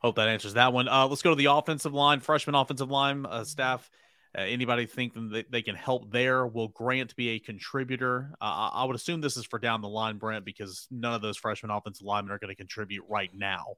[0.00, 0.88] Hope that answers that one.
[0.88, 3.90] Uh, let's go to the offensive line, freshman offensive line uh, staff.
[4.36, 6.46] Uh, anybody think that they can help there?
[6.46, 8.34] Will Grant be a contributor?
[8.40, 11.36] Uh, I would assume this is for down the line, Brent, because none of those
[11.36, 13.76] freshman offensive linemen are going to contribute right now.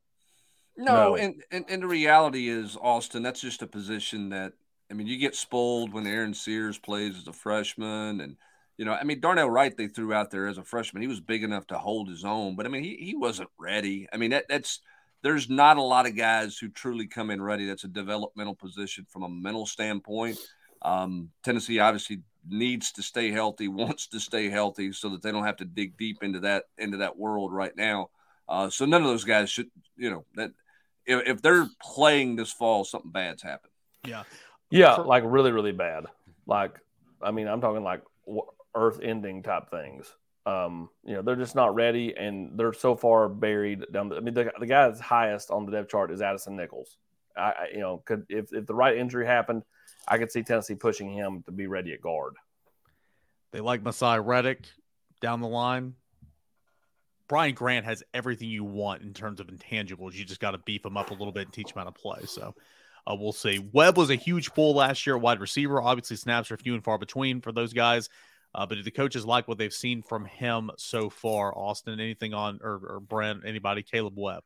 [0.77, 1.17] No, no.
[1.17, 4.53] And, and, and the reality is, Austin, that's just a position that
[4.91, 8.37] I mean, you get spoiled when Aaron Sears plays as a freshman, and
[8.79, 11.03] you know, I mean, Darnell Wright they threw out there as a freshman.
[11.03, 14.07] He was big enough to hold his own, but I mean, he he wasn't ready.
[14.13, 14.81] I mean, that that's
[15.23, 17.67] there's not a lot of guys who truly come in ready.
[17.67, 20.39] That's a developmental position from a mental standpoint.
[20.83, 25.45] Um, Tennessee obviously needs to stay healthy, wants to stay healthy, so that they don't
[25.45, 28.11] have to dig deep into that into that world right now.
[28.49, 30.53] Uh, so none of those guys should, you know, that
[31.05, 33.73] if, if they're playing this fall, something bad's happened.
[34.05, 34.23] Yeah,
[34.71, 36.07] yeah, For, like really, really bad.
[36.47, 36.79] Like,
[37.21, 38.03] I mean, I'm talking like
[38.77, 40.15] earth-ending type things.
[40.45, 44.11] Um, you know, they're just not ready, and they're so far buried down.
[44.11, 46.97] The, I mean, the, the guy that's highest on the depth chart is Addison Nichols.
[47.37, 49.65] I, I, you know, could if if the right injury happened,
[50.07, 52.35] I could see Tennessee pushing him to be ready at guard.
[53.53, 54.67] They like Masai Reddick
[55.21, 55.95] down the line.
[57.29, 60.15] Brian Grant has everything you want in terms of intangibles.
[60.15, 61.91] You just got to beef him up a little bit and teach him how to
[61.93, 62.21] play.
[62.25, 62.55] So
[63.05, 63.69] uh, we'll see.
[63.73, 65.83] Webb was a huge pull last year, wide receiver.
[65.83, 68.09] Obviously, snaps are few and far between for those guys.
[68.57, 71.57] Uh, but do the coaches like what they've seen from him so far?
[71.57, 73.83] Austin, anything on or, or Brent, anybody?
[73.83, 74.43] Kaleb Webb.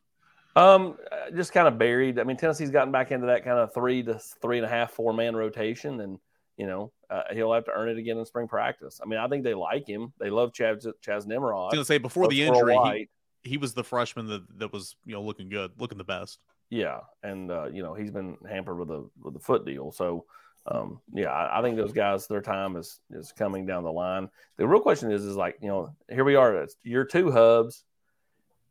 [0.57, 2.19] Um, uh, just kind of buried.
[2.19, 4.91] I mean, Tennessee's gotten back into that kind of three to three and a half,
[4.91, 6.19] four man rotation, and
[6.57, 9.01] you know uh, he'll have to earn it again in spring practice.
[9.01, 10.13] I mean, I think they like him.
[10.19, 11.61] They love Chas Chas Nimrod.
[11.61, 13.09] I was gonna say before the injury,
[13.45, 16.41] he, he, was the freshman that, that was you know looking good, looking the best.
[16.69, 19.93] Yeah, and uh, you know he's been hampered with the with the foot deal.
[19.93, 20.25] So
[20.67, 24.29] um, yeah, I, I, think those guys, their time is is coming down the line.
[24.57, 27.85] The real question is, is like you know, here we are, it's year two hubs,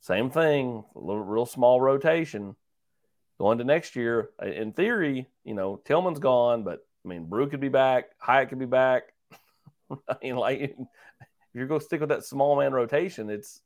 [0.01, 2.55] same thing, a little real small rotation.
[3.39, 7.61] Going to next year, in theory, you know, Tillman's gone, but I mean, Bru could
[7.61, 9.03] be back, Hyatt could be back.
[10.07, 10.75] I mean, like if
[11.53, 13.61] you're going to stick with that small man rotation, it's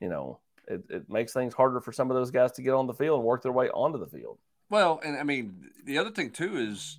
[0.00, 2.86] you know, it, it makes things harder for some of those guys to get on
[2.86, 4.38] the field and work their way onto the field.
[4.70, 6.98] Well, and I mean, the other thing too is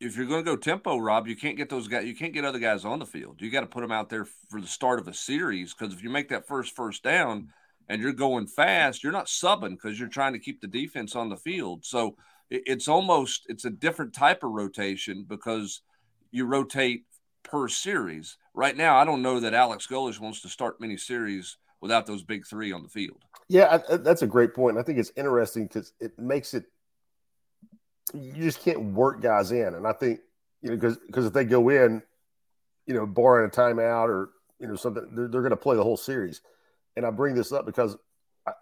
[0.00, 2.06] if you're going to go tempo, Rob, you can't get those guys.
[2.06, 3.40] You can't get other guys on the field.
[3.40, 6.02] You got to put them out there for the start of a series because if
[6.02, 7.48] you make that first first down
[7.88, 11.28] and you're going fast, you're not subbing because you're trying to keep the defense on
[11.28, 11.84] the field.
[11.84, 12.16] So
[12.50, 15.82] it's almost it's a different type of rotation because
[16.30, 17.04] you rotate
[17.42, 18.38] per series.
[18.54, 22.22] Right now, I don't know that Alex Golesh wants to start many series without those
[22.22, 23.22] big three on the field.
[23.48, 24.78] Yeah, I, that's a great point.
[24.78, 26.64] I think it's interesting because it makes it
[28.14, 30.20] you just can't work guys in, and I think
[30.62, 32.02] you know because because if they go in,
[32.86, 35.82] you know, barring a timeout or you know something, they're, they're going to play the
[35.82, 36.40] whole series.
[36.96, 37.96] And I bring this up because
[38.46, 38.52] I,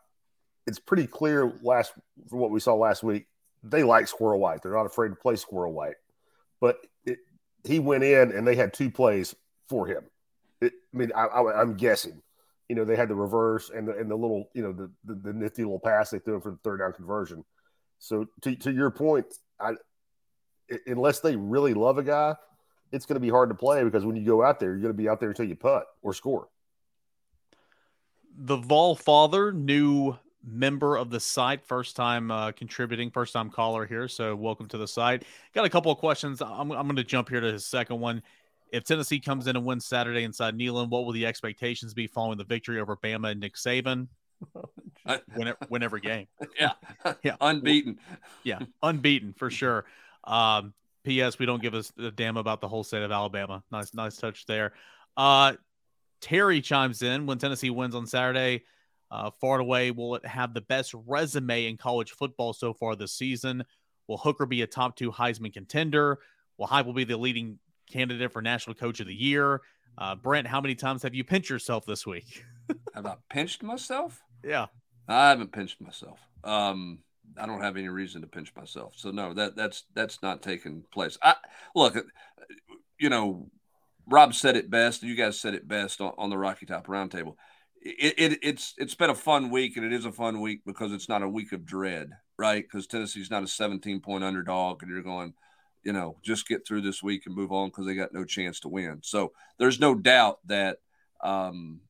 [0.67, 1.93] it's pretty clear last
[2.29, 3.27] from what we saw last week,
[3.63, 4.63] they like Squirrel White.
[4.63, 5.97] They're not afraid to play Squirrel White,
[6.61, 7.19] but it,
[7.65, 9.35] he went in and they had two plays
[9.69, 10.05] for him.
[10.61, 12.23] It, I mean, I, am guessing
[12.69, 15.15] you know, they had the reverse and the, and the little, you know, the, the,
[15.15, 17.45] the nifty little pass they threw him for the third down conversion.
[17.99, 19.27] So to, to your point,
[19.61, 19.73] I,
[20.87, 22.37] unless they really love a guy,
[22.93, 24.95] it's going to be hard to play because when you go out there, you're going
[24.95, 26.49] to be out there until you putt or score.
[28.37, 33.85] The Vol father, new member of the site, first time uh, contributing, first time caller
[33.85, 34.09] here.
[34.09, 35.25] So welcome to the site.
[35.55, 36.41] Got a couple of questions.
[36.41, 38.23] I'm, I'm going to jump here to his second one.
[38.73, 42.39] If Tennessee comes in and wins Saturday inside Neyland, what will the expectations be following
[42.39, 44.09] the victory over Bama and Nick Saban?
[45.37, 46.27] win, win every game.
[46.59, 46.73] yeah,
[47.23, 47.99] yeah, unbeaten.
[48.45, 49.85] Yeah, unbeaten for sure.
[50.25, 50.75] Um,
[51.05, 51.39] P.S.
[51.39, 53.63] We don't give us a damn about the whole state of Alabama.
[53.71, 54.73] Nice, nice touch there.
[55.17, 55.55] Uh,
[56.21, 58.65] Terry chimes in when Tennessee wins on Saturday.
[59.11, 62.95] Uh, far and away, will it have the best resume in college football so far
[62.95, 63.65] this season?
[64.07, 66.19] Will Hooker be a top two Heisman contender?
[66.59, 69.63] Will Heupel be the leading candidate for National Coach of the Year.
[69.97, 72.45] Uh, Brent, how many times have you pinched yourself this week?
[72.95, 74.23] have I pinched myself?
[74.45, 74.67] Yeah,
[75.09, 76.19] I haven't pinched myself.
[76.45, 77.01] Um,
[77.37, 78.95] I don't have any reason to pinch myself.
[78.97, 81.19] So no, that that's that's not taking place.
[81.23, 81.35] I
[81.75, 81.97] look,
[82.99, 83.51] you know,
[84.07, 85.03] Rob said it best.
[85.03, 87.35] You guys said it best on, on the Rocky Top Roundtable.
[87.81, 90.93] It, it, it's it's been a fun week, and it is a fun week because
[90.93, 92.65] it's not a week of dread, right?
[92.65, 95.35] Because Tennessee's not a 17 point underdog, and you're going,
[95.85, 98.61] you know, just get through this week and move on because they got no chance
[98.61, 99.01] to win.
[99.03, 100.79] So there's no doubt that
[101.23, 101.81] um,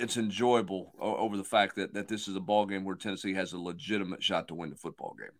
[0.00, 3.52] it's enjoyable over the fact that that this is a ball game where Tennessee has
[3.52, 5.32] a legitimate shot to win the football game.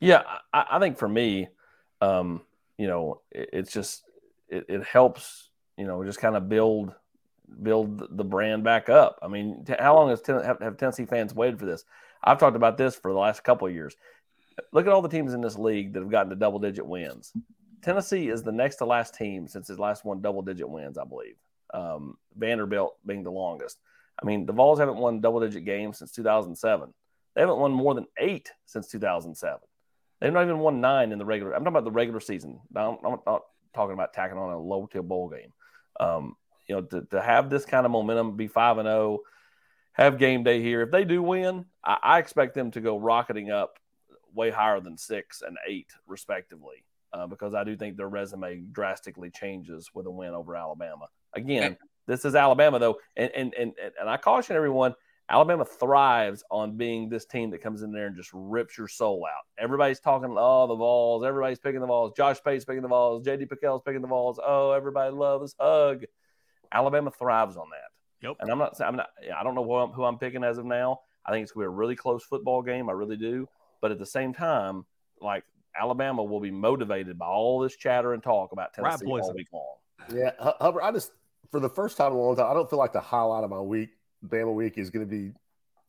[0.00, 1.48] Yeah, I, I think for me,
[2.00, 2.42] um,
[2.78, 4.02] you know, it, it's just
[4.48, 6.92] it, it helps, you know, just kind of build
[7.62, 9.18] build the brand back up.
[9.22, 11.84] I mean, how long has ten, have, have Tennessee fans waited for this?
[12.22, 13.94] I've talked about this for the last couple of years
[14.72, 17.32] look at all the teams in this league that have gotten to double digit wins.
[17.82, 21.04] Tennessee is the next to last team since his last one double digit wins, I
[21.04, 21.36] believe.
[21.74, 23.78] Um, Vanderbilt being the longest.
[24.20, 26.94] I mean, the Vols haven't won double digit games since 2007.
[27.34, 29.58] They haven't won more than eight since 2007.
[30.20, 31.52] They've not even won nine in the regular.
[31.52, 32.60] I'm talking about the regular season.
[32.74, 33.42] I'm, I'm not
[33.74, 35.52] talking about tacking on a low tier bowl game.
[35.98, 36.36] Um,
[36.68, 39.22] you know, to, to have this kind of momentum, be five and zero, oh,
[39.92, 40.82] have game day here.
[40.82, 43.78] If they do win, I, I, expect them to go rocketing up
[44.32, 49.30] way higher than six and eight, respectively, uh, because I do think their resume drastically
[49.30, 51.06] changes with a win over Alabama.
[51.36, 54.94] Again, this is Alabama though, and and and and I caution everyone.
[55.28, 59.24] Alabama thrives on being this team that comes in there and just rips your soul
[59.26, 59.44] out.
[59.58, 61.24] Everybody's talking, oh, the Vols.
[61.24, 62.12] Everybody's picking the Vols.
[62.14, 63.24] Josh Pate's picking the Vols.
[63.24, 63.46] J.D.
[63.46, 64.38] PicKell's picking the Vols.
[64.44, 66.04] Oh, everybody loves hug.
[66.70, 68.26] Alabama thrives on that.
[68.28, 68.36] Yep.
[68.40, 68.78] And I'm not.
[68.80, 69.08] I'm not.
[69.34, 71.00] I don't know who I'm, who I'm picking as of now.
[71.24, 72.90] I think it's going to be a really close football game.
[72.90, 73.48] I really do.
[73.80, 74.84] But at the same time,
[75.20, 75.44] like
[75.78, 79.76] Alabama will be motivated by all this chatter and talk about Tennessee all week long.
[80.12, 80.82] Yeah, Hubbard.
[80.82, 81.12] I just
[81.50, 83.50] for the first time in a long time, I don't feel like the highlight of
[83.50, 83.90] my week,
[84.26, 85.32] Bama week, is going to be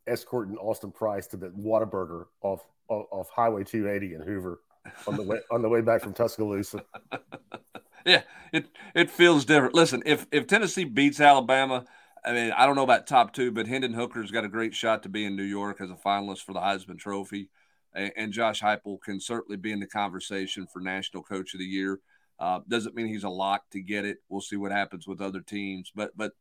[0.07, 4.59] escorting Austin Price to the Whataburger off, off, off Highway 280 in Hoover
[5.07, 6.83] on the way on the way back from Tuscaloosa.
[8.05, 9.73] yeah, it it feels different.
[9.73, 11.85] Listen, if if Tennessee beats Alabama,
[12.23, 15.03] I mean, I don't know about top two, but Hendon Hooker's got a great shot
[15.03, 17.49] to be in New York as a finalist for the Heisman Trophy,
[17.93, 21.65] and, and Josh Heupel can certainly be in the conversation for National Coach of the
[21.65, 21.99] Year.
[22.39, 24.17] Uh, doesn't mean he's a lock to get it.
[24.29, 25.91] We'll see what happens with other teams.
[25.95, 26.33] But but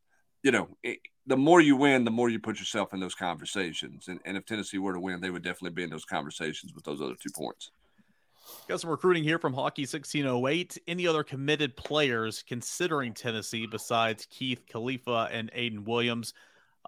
[0.43, 4.07] you know, it, the more you win, the more you put yourself in those conversations.
[4.07, 6.83] And, and if Tennessee were to win, they would definitely be in those conversations with
[6.83, 7.71] those other two points.
[8.67, 10.77] Got some recruiting here from Hockey 1608.
[10.87, 16.33] Any other committed players considering Tennessee besides Keith Khalifa and Aiden Williams?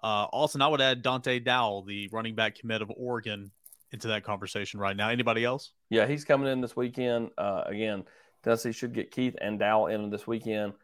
[0.02, 3.50] Uh, also, I would add Dante Dowell, the running back commit of Oregon,
[3.90, 5.08] into that conversation right now.
[5.08, 5.72] Anybody else?
[5.90, 7.30] Yeah, he's coming in this weekend.
[7.36, 8.04] Uh, again,
[8.42, 10.74] Tennessee should get Keith and Dowell in this weekend.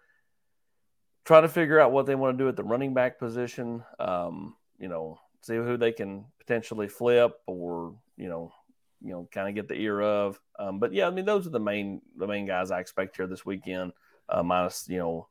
[1.25, 3.83] Try to figure out what they want to do at the running back position.
[3.99, 8.53] Um, you know, see who they can potentially flip or you know,
[9.01, 10.39] you know, kind of get the ear of.
[10.59, 13.27] Um, but yeah, I mean, those are the main the main guys I expect here
[13.27, 13.93] this weekend.
[14.29, 15.29] Uh, minus you know,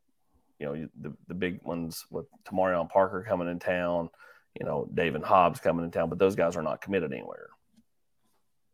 [0.59, 4.09] you know the the big ones with Tamarion Parker coming in town.
[4.59, 7.49] You know, David Hobbs coming in town, but those guys are not committed anywhere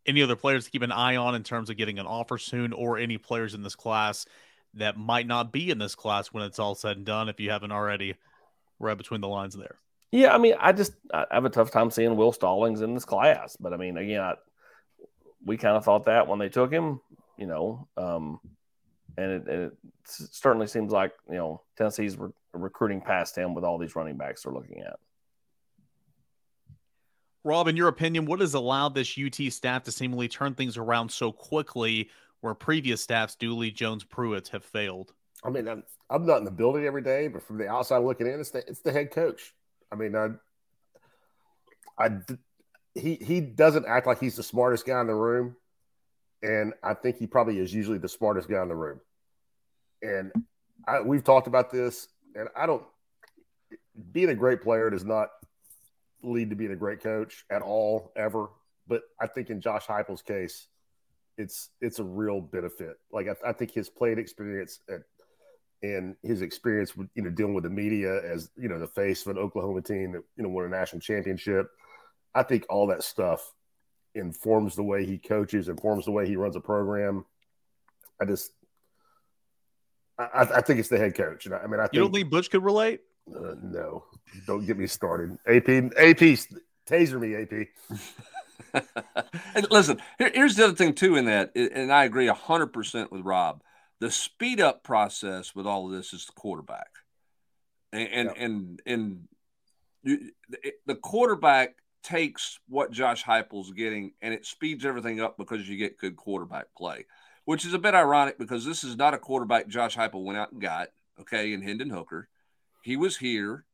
[0.05, 2.73] any other players to keep an eye on in terms of getting an offer soon,
[2.73, 4.25] or any players in this class
[4.75, 7.49] that might not be in this class when it's all said and done, if you
[7.49, 8.15] haven't already
[8.79, 9.75] read between the lines there?
[10.12, 13.05] Yeah, I mean, I just I have a tough time seeing Will Stallings in this
[13.05, 14.33] class, but I mean, again, I,
[15.45, 16.99] we kind of thought that when they took him,
[17.38, 18.39] you know, um,
[19.17, 19.73] and it, it,
[20.05, 24.43] certainly seems like you know Tennessee's re- recruiting past him with all these running backs
[24.43, 24.99] they're looking at.
[27.43, 31.10] Rob, in your opinion, what has allowed this UT staff to seemingly turn things around
[31.10, 32.10] so quickly
[32.41, 35.13] where previous staffs, Dooley, Jones, Pruitt, have failed?
[35.43, 38.28] I mean, I'm, I'm not in the building every day, but from the outside looking
[38.28, 39.54] in, it's the, it's the head coach.
[39.91, 40.30] I mean, I,
[41.97, 42.10] I,
[42.93, 45.56] he, he doesn't act like he's the smartest guy in the room.
[46.41, 48.99] And I think he probably is usually the smartest guy in the room.
[50.02, 50.32] And
[50.88, 52.84] I, we've talked about this, and I don't,
[54.12, 55.30] being a great player does not
[56.23, 58.49] lead to being a great coach at all ever.
[58.88, 60.67] But I think in Josh Heupel's case,
[61.38, 62.97] it's it's a real benefit.
[63.12, 65.01] Like I, I think his playing experience at,
[65.82, 69.25] and his experience with you know dealing with the media as you know the face
[69.25, 71.69] of an Oklahoma team that you know won a national championship.
[72.36, 73.53] I think all that stuff
[74.15, 77.25] informs the way he coaches, informs the way he runs a program.
[78.21, 78.51] I just,
[80.17, 81.45] I, I think it's the head coach.
[81.45, 83.01] And I, I mean, I think, you don't think Butch could relate?
[83.36, 84.04] Uh, no,
[84.46, 85.38] don't get me started.
[85.48, 86.38] AP, AP,
[86.88, 87.68] taser me, AP.
[89.56, 91.15] and listen, here, here's the other thing too.
[91.15, 93.62] In that, and I agree hundred percent with Rob.
[94.00, 96.89] The speed up process with all of this is the quarterback,
[97.92, 99.28] and and and, and
[100.04, 100.32] you,
[100.86, 105.98] the quarterback takes what Josh Heupel's getting, and it speeds everything up because you get
[105.98, 107.06] good quarterback play,
[107.46, 110.52] which is a bit ironic because this is not a quarterback Josh Heupel went out
[110.52, 110.89] and got.
[111.20, 112.30] Okay, and Hendon Hooker
[112.82, 113.65] he was here.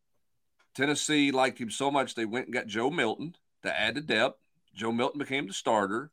[0.76, 4.40] Tennessee liked him so much they went and got Joe Milton to add to depth.
[4.74, 6.12] Joe Milton became the starter,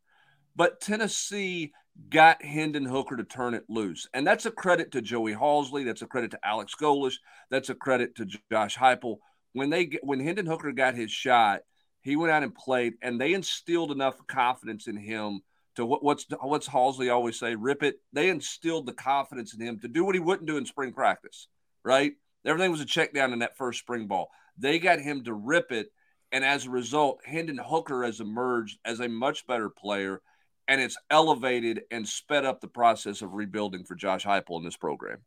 [0.54, 1.72] but Tennessee
[2.08, 5.84] got Hendon Hooker to turn it loose, and that's a credit to Joey Halzle.
[5.84, 7.16] That's a credit to Alex Golesh.
[7.50, 9.18] That's a credit to Josh Heupel.
[9.52, 11.62] When they when Hendon Hooker got his shot,
[12.02, 15.40] he went out and played, and they instilled enough confidence in him
[15.76, 17.96] to what, what's what's Halzle always say, rip it.
[18.12, 21.48] They instilled the confidence in him to do what he wouldn't do in spring practice,
[21.84, 22.12] right?
[22.44, 24.30] Everything was a check down in that first spring ball.
[24.58, 25.88] They got him to rip it.
[26.32, 30.20] And as a result, Hendon Hooker has emerged as a much better player.
[30.68, 34.76] and it's elevated and sped up the process of rebuilding for Josh Heupel in this
[34.76, 35.18] program.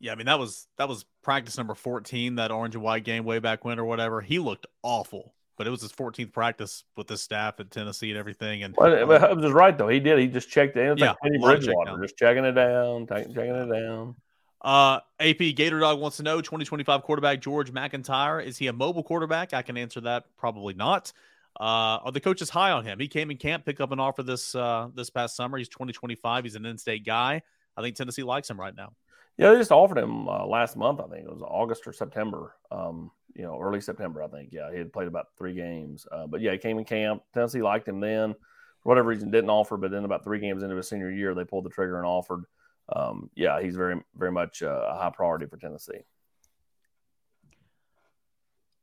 [0.00, 3.24] Yeah, I mean that was that was practice number 14, that orange and white game
[3.24, 4.20] way back when or whatever.
[4.20, 8.18] He looked awful, but it was his 14th practice with the staff at Tennessee and
[8.18, 8.64] everything.
[8.64, 9.88] And Well, but Hubbs is right though.
[9.88, 10.18] He did.
[10.18, 10.84] He just checked it.
[10.84, 12.02] It Yeah, like Teddy a lot of Bridgewater, checkdown.
[12.02, 14.16] just checking it down, checking it down.
[14.62, 18.40] Uh, AP Gator Dog wants to know 2025 quarterback George MacIntyre.
[18.40, 19.52] Is he a mobile quarterback?
[19.52, 20.24] I can answer that.
[20.36, 21.12] Probably not.
[21.60, 22.98] Uh, are the coaches high on him?
[22.98, 25.58] He came in camp, picked up an offer this uh, this past summer.
[25.58, 26.44] He's 2025.
[26.44, 27.42] He's an in-state guy.
[27.76, 28.92] I think Tennessee likes him right now.
[29.36, 31.00] Yeah, they just offered him uh, last month.
[31.00, 32.54] I think it was August or September.
[32.70, 34.22] Um, you know, early September.
[34.22, 34.50] I think.
[34.52, 36.06] Yeah, he had played about three games.
[36.10, 37.22] Uh, but yeah, he came in camp.
[37.34, 38.34] Tennessee liked him then.
[38.82, 39.76] For whatever reason, didn't offer.
[39.76, 42.44] But then about three games into his senior year, they pulled the trigger and offered.
[42.88, 46.04] Um, yeah, he's very, very much uh, a high priority for Tennessee.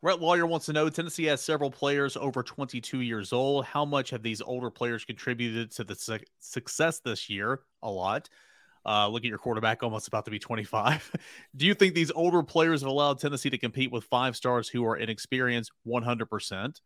[0.01, 3.65] Brett Lawyer wants to know Tennessee has several players over 22 years old.
[3.65, 7.61] How much have these older players contributed to the su- success this year?
[7.83, 8.29] A lot.
[8.85, 11.11] Uh, look at your quarterback, almost about to be 25.
[11.57, 14.85] Do you think these older players have allowed Tennessee to compete with five stars who
[14.85, 16.79] are inexperienced 100%?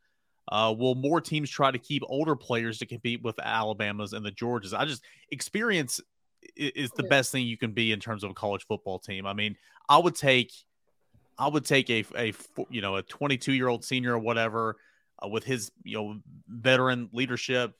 [0.51, 4.31] Uh, will more teams try to keep older players to compete with Alabamas and the
[4.31, 4.73] Georgias?
[4.77, 6.01] I just experience
[6.55, 9.25] is the best thing you can be in terms of a college football team.
[9.25, 9.55] I mean,
[9.89, 10.51] I would take
[11.37, 12.33] I would take a a
[12.69, 14.77] you know a 22 year old senior or whatever
[15.23, 17.73] uh, with his you know veteran leadership,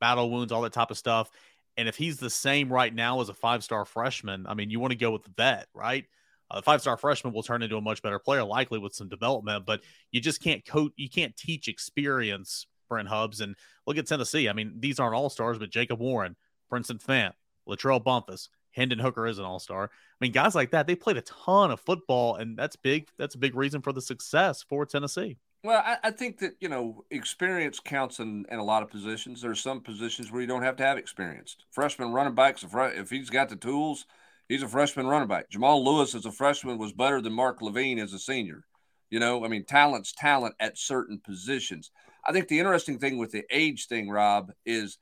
[0.00, 1.30] battle wounds, all that type of stuff.
[1.76, 4.80] And if he's the same right now as a five star freshman, I mean, you
[4.80, 6.04] want to go with the vet, right?
[6.50, 9.64] A five star freshman will turn into a much better player, likely with some development.
[9.66, 13.54] But you just can't coach, you can't teach experience, Brent Hubbs And
[13.86, 14.48] look at Tennessee.
[14.48, 16.36] I mean, these aren't all stars, but Jacob Warren,
[16.68, 17.32] Princeton Fant,
[17.68, 19.84] Latrell Bumpus, Hendon Hooker is an all star.
[19.84, 23.08] I mean, guys like that, they played a ton of football, and that's big.
[23.18, 25.38] That's a big reason for the success for Tennessee.
[25.64, 29.42] Well, I, I think that you know experience counts in, in a lot of positions.
[29.42, 31.56] There's some positions where you don't have to have experience.
[31.70, 34.06] Freshman running backs, if, he's got the tools,
[34.48, 35.50] he's a freshman running back.
[35.50, 38.64] Jamal Lewis as a freshman was better than Mark Levine as a senior.
[39.10, 41.90] You know, I mean, talent's talent at certain positions.
[42.24, 44.98] I think the interesting thing with the age thing, Rob, is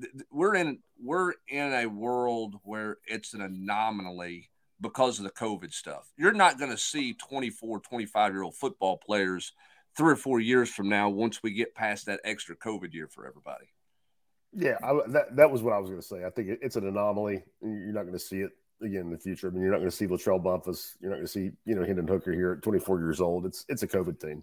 [0.00, 5.72] th- we're in we're in a world where it's an anomaly because of the COVID
[5.72, 6.10] stuff.
[6.16, 9.52] You're not going to see 24, 25 year old football players
[9.96, 13.26] three or four years from now once we get past that extra COVID year for
[13.26, 13.66] everybody.
[14.52, 16.24] Yeah, I, that that was what I was going to say.
[16.24, 17.42] I think it, it's an anomaly.
[17.60, 19.48] You're not going to see it again in the future.
[19.48, 20.96] I mean, you're not going to see Latrell Bumpus.
[21.00, 23.44] You're not going to see you know Hendon Hooker here at 24 years old.
[23.44, 24.42] It's it's a COVID thing.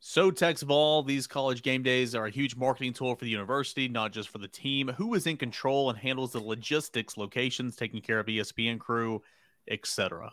[0.00, 3.88] So Tex Ball, these college game days are a huge marketing tool for the university,
[3.88, 4.88] not just for the team.
[4.96, 9.22] Who is in control and handles the logistics, locations, taking care of ESPN crew,
[9.68, 10.32] etc.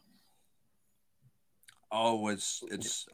[1.91, 3.07] Oh, it's it's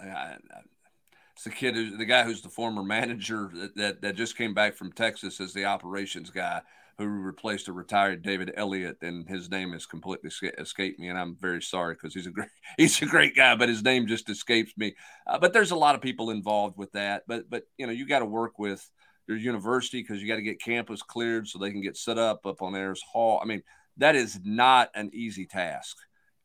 [1.36, 4.54] it's the kid who's the guy who's the former manager that, that that just came
[4.54, 6.62] back from Texas as the operations guy
[7.02, 11.36] who replaced a retired David Elliott, and his name has completely escaped me, and I'm
[11.36, 14.74] very sorry because he's a great he's a great guy, but his name just escapes
[14.78, 14.96] me.
[15.28, 18.08] Uh, but there's a lot of people involved with that, but but you know you
[18.08, 18.88] got to work with
[19.28, 22.46] your university because you got to get campus cleared so they can get set up
[22.46, 23.40] up on Ayers Hall.
[23.42, 23.64] I mean
[23.98, 25.98] that is not an easy task,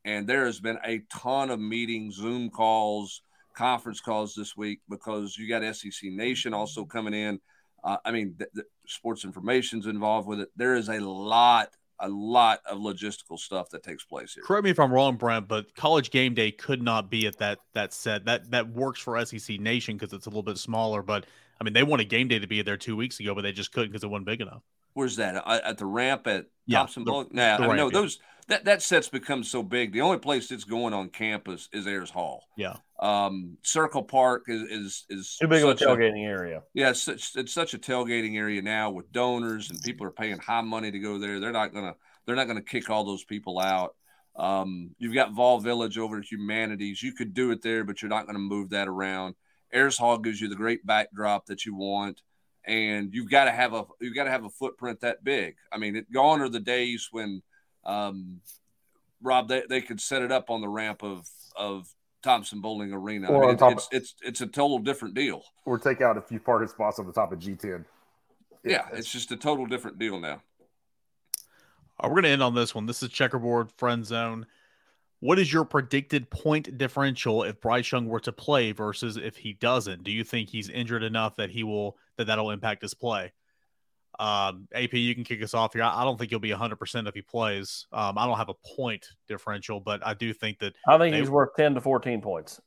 [0.05, 3.23] and there has been a ton of meetings, Zoom calls,
[3.57, 7.41] conference calls this week because you got SEC Nation also coming in.
[7.85, 10.51] Uh, I mean, the, the sports information's involved with it.
[10.57, 11.71] There is a lot,
[12.01, 14.43] a lot of logistical stuff that takes place here.
[14.45, 17.59] Correct me if I'm wrong, Brent, but college game day could not be at that
[17.75, 18.25] that set.
[18.25, 21.03] That that works for SEC Nation because it's a little bit smaller.
[21.03, 21.27] But
[21.61, 23.73] I mean, they wanted game day to be there two weeks ago, but they just
[23.73, 24.63] couldn't because it wasn't big enough.
[24.95, 27.27] Where's that Uh, at the ramp at Yeah, Thompson the- Bowl?
[27.31, 27.93] Nah, the I know yeah.
[27.93, 28.19] those
[28.49, 29.93] that that set's become so big.
[29.93, 32.45] The only place that's going on campus is Ayers Hall.
[32.57, 32.77] Yeah.
[32.99, 36.63] Um, Circle Park is is is Too big of a tailgating area.
[36.73, 40.39] Yeah, it's such, it's such a tailgating area now with donors and people are paying
[40.39, 41.39] high money to go there.
[41.39, 41.95] They're not gonna
[42.25, 43.95] they're not gonna kick all those people out.
[44.35, 47.03] Um, you've got Vol Village over at Humanities.
[47.03, 49.35] You could do it there, but you're not gonna move that around.
[49.73, 52.23] Ayers Hall gives you the great backdrop that you want,
[52.65, 55.57] and you've got to have a you've got to have a footprint that big.
[55.71, 57.43] I mean, it, gone are the days when
[57.85, 58.41] um,
[59.23, 61.89] Rob they, they could set it up on the ramp of of
[62.23, 63.29] Thompson Boling Arena.
[63.29, 65.43] Or I on mean, top it's, it's it's a total different deal.
[65.65, 67.85] Or take out a few parking spots on the top of G10.
[68.65, 70.43] Yeah, it's just a total different deal now.
[71.99, 72.87] Uh, we're going to end on this one.
[72.87, 74.47] This is checkerboard friend zone.
[75.21, 79.55] What is your predicted point differential if Bryce Young were to play versus if he
[79.55, 80.05] doesn't?
[80.05, 83.33] Do you think he's injured enough that he will that that'll impact his play?
[84.19, 85.83] Um, AP, you can kick us off here.
[85.83, 87.87] I, I don't think he'll be 100% if he plays.
[87.93, 91.21] Um, I don't have a point differential, but I do think that I think they-
[91.21, 92.61] he's worth ten to fourteen points.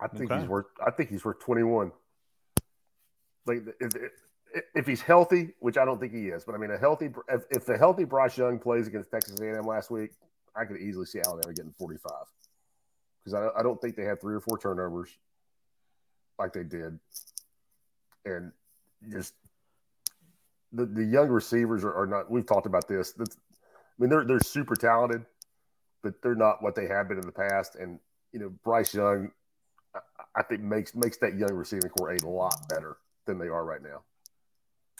[0.00, 0.40] I think Okay.
[0.40, 0.66] he's worth.
[0.84, 1.92] I think he's worth 21.
[3.46, 6.70] like if, if, if he's healthy, which I don't think he is, but I mean
[6.72, 10.10] a healthy if, if the healthy Bryce Young plays against Texas A&M last week,
[10.56, 12.10] I could easily see Alabama getting 45
[13.24, 15.08] because I, I don't think they had three or four turnovers
[16.38, 16.98] like they did,
[18.24, 18.52] and
[19.10, 19.34] just
[20.72, 22.30] the, the young receivers are, are not.
[22.30, 23.12] We've talked about this.
[23.12, 25.24] That's, I mean, they're they're super talented,
[26.02, 27.76] but they're not what they have been in the past.
[27.76, 27.98] And
[28.32, 29.30] you know, Bryce Young,
[29.94, 30.00] I,
[30.36, 32.96] I think makes makes that young receiving core a lot better
[33.26, 34.02] than they are right now.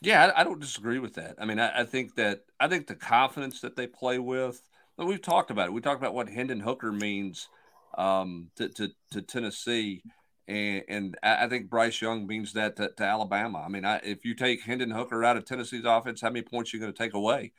[0.02, 1.36] Yeah, I, I don't disagree with that.
[1.38, 4.60] I mean, I, I, think that I think the confidence that they play with.
[4.98, 5.72] We've talked about it.
[5.72, 7.48] We talked about what Hendon Hooker means
[7.96, 10.02] um, to, to, to Tennessee,
[10.48, 13.62] and, and I think Bryce Young means that to, to Alabama.
[13.64, 16.72] I mean, I, if you take Hendon Hooker out of Tennessee's offense, how many points
[16.72, 17.52] are you going to take away?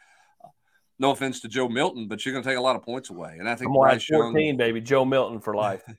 [0.43, 0.49] Uh,
[0.99, 3.37] no offense to Joe Milton, but you're going to take a lot of points away.
[3.39, 5.83] And I think I'm Bryce 14, Young, baby, Joe Milton for life.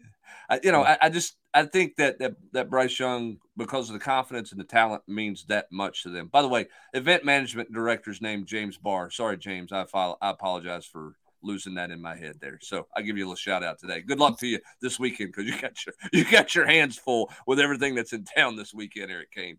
[0.51, 3.95] I, you know, I, I, just I think that, that that Bryce Young, because of
[3.95, 6.28] the confidence and the talent, means that much to them.
[6.28, 9.11] By the way, event management director's name James Barr.
[9.11, 11.14] Sorry, James, I file, I apologize for
[11.45, 12.59] losing that in my head there.
[12.62, 14.01] So I give you a little shout out today.
[14.01, 17.30] Good luck to you this weekend because you got your you got your hands full
[17.47, 19.59] with everything that's in town this weekend, Eric Kane.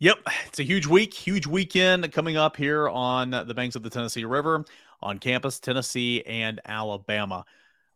[0.00, 3.90] Yep, it's a huge week, huge weekend coming up here on the banks of the
[3.90, 4.64] Tennessee River
[5.02, 7.44] on campus, Tennessee and Alabama.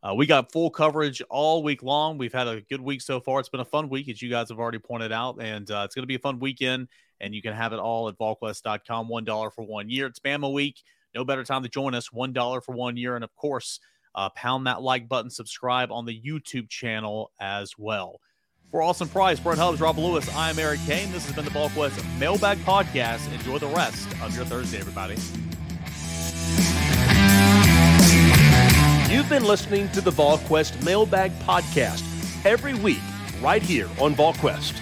[0.02, 2.18] Uh, we got full coverage all week long.
[2.18, 3.38] We've had a good week so far.
[3.38, 5.94] It's been a fun week, as you guys have already pointed out, and uh, it's
[5.94, 6.88] going to be a fun weekend.
[7.20, 9.08] And you can have it all at VolQuest.com.
[9.08, 10.06] One dollar for one year.
[10.06, 10.82] It's Bama week.
[11.14, 12.12] No better time to join us.
[12.12, 13.80] One dollar for one year, and of course,
[14.14, 15.30] uh, pound that like button.
[15.30, 18.20] Subscribe on the YouTube channel as well.
[18.70, 21.12] For Austin Price, Brent Hubbs, Rob Lewis, I'm Eric Kane.
[21.12, 23.30] This has been the VolQuest Mailbag Podcast.
[23.34, 25.16] Enjoy the rest of your Thursday, everybody.
[29.12, 32.02] You've been listening to the VolQuest Mailbag Podcast
[32.46, 33.02] every week,
[33.42, 34.81] right here on VolQuest.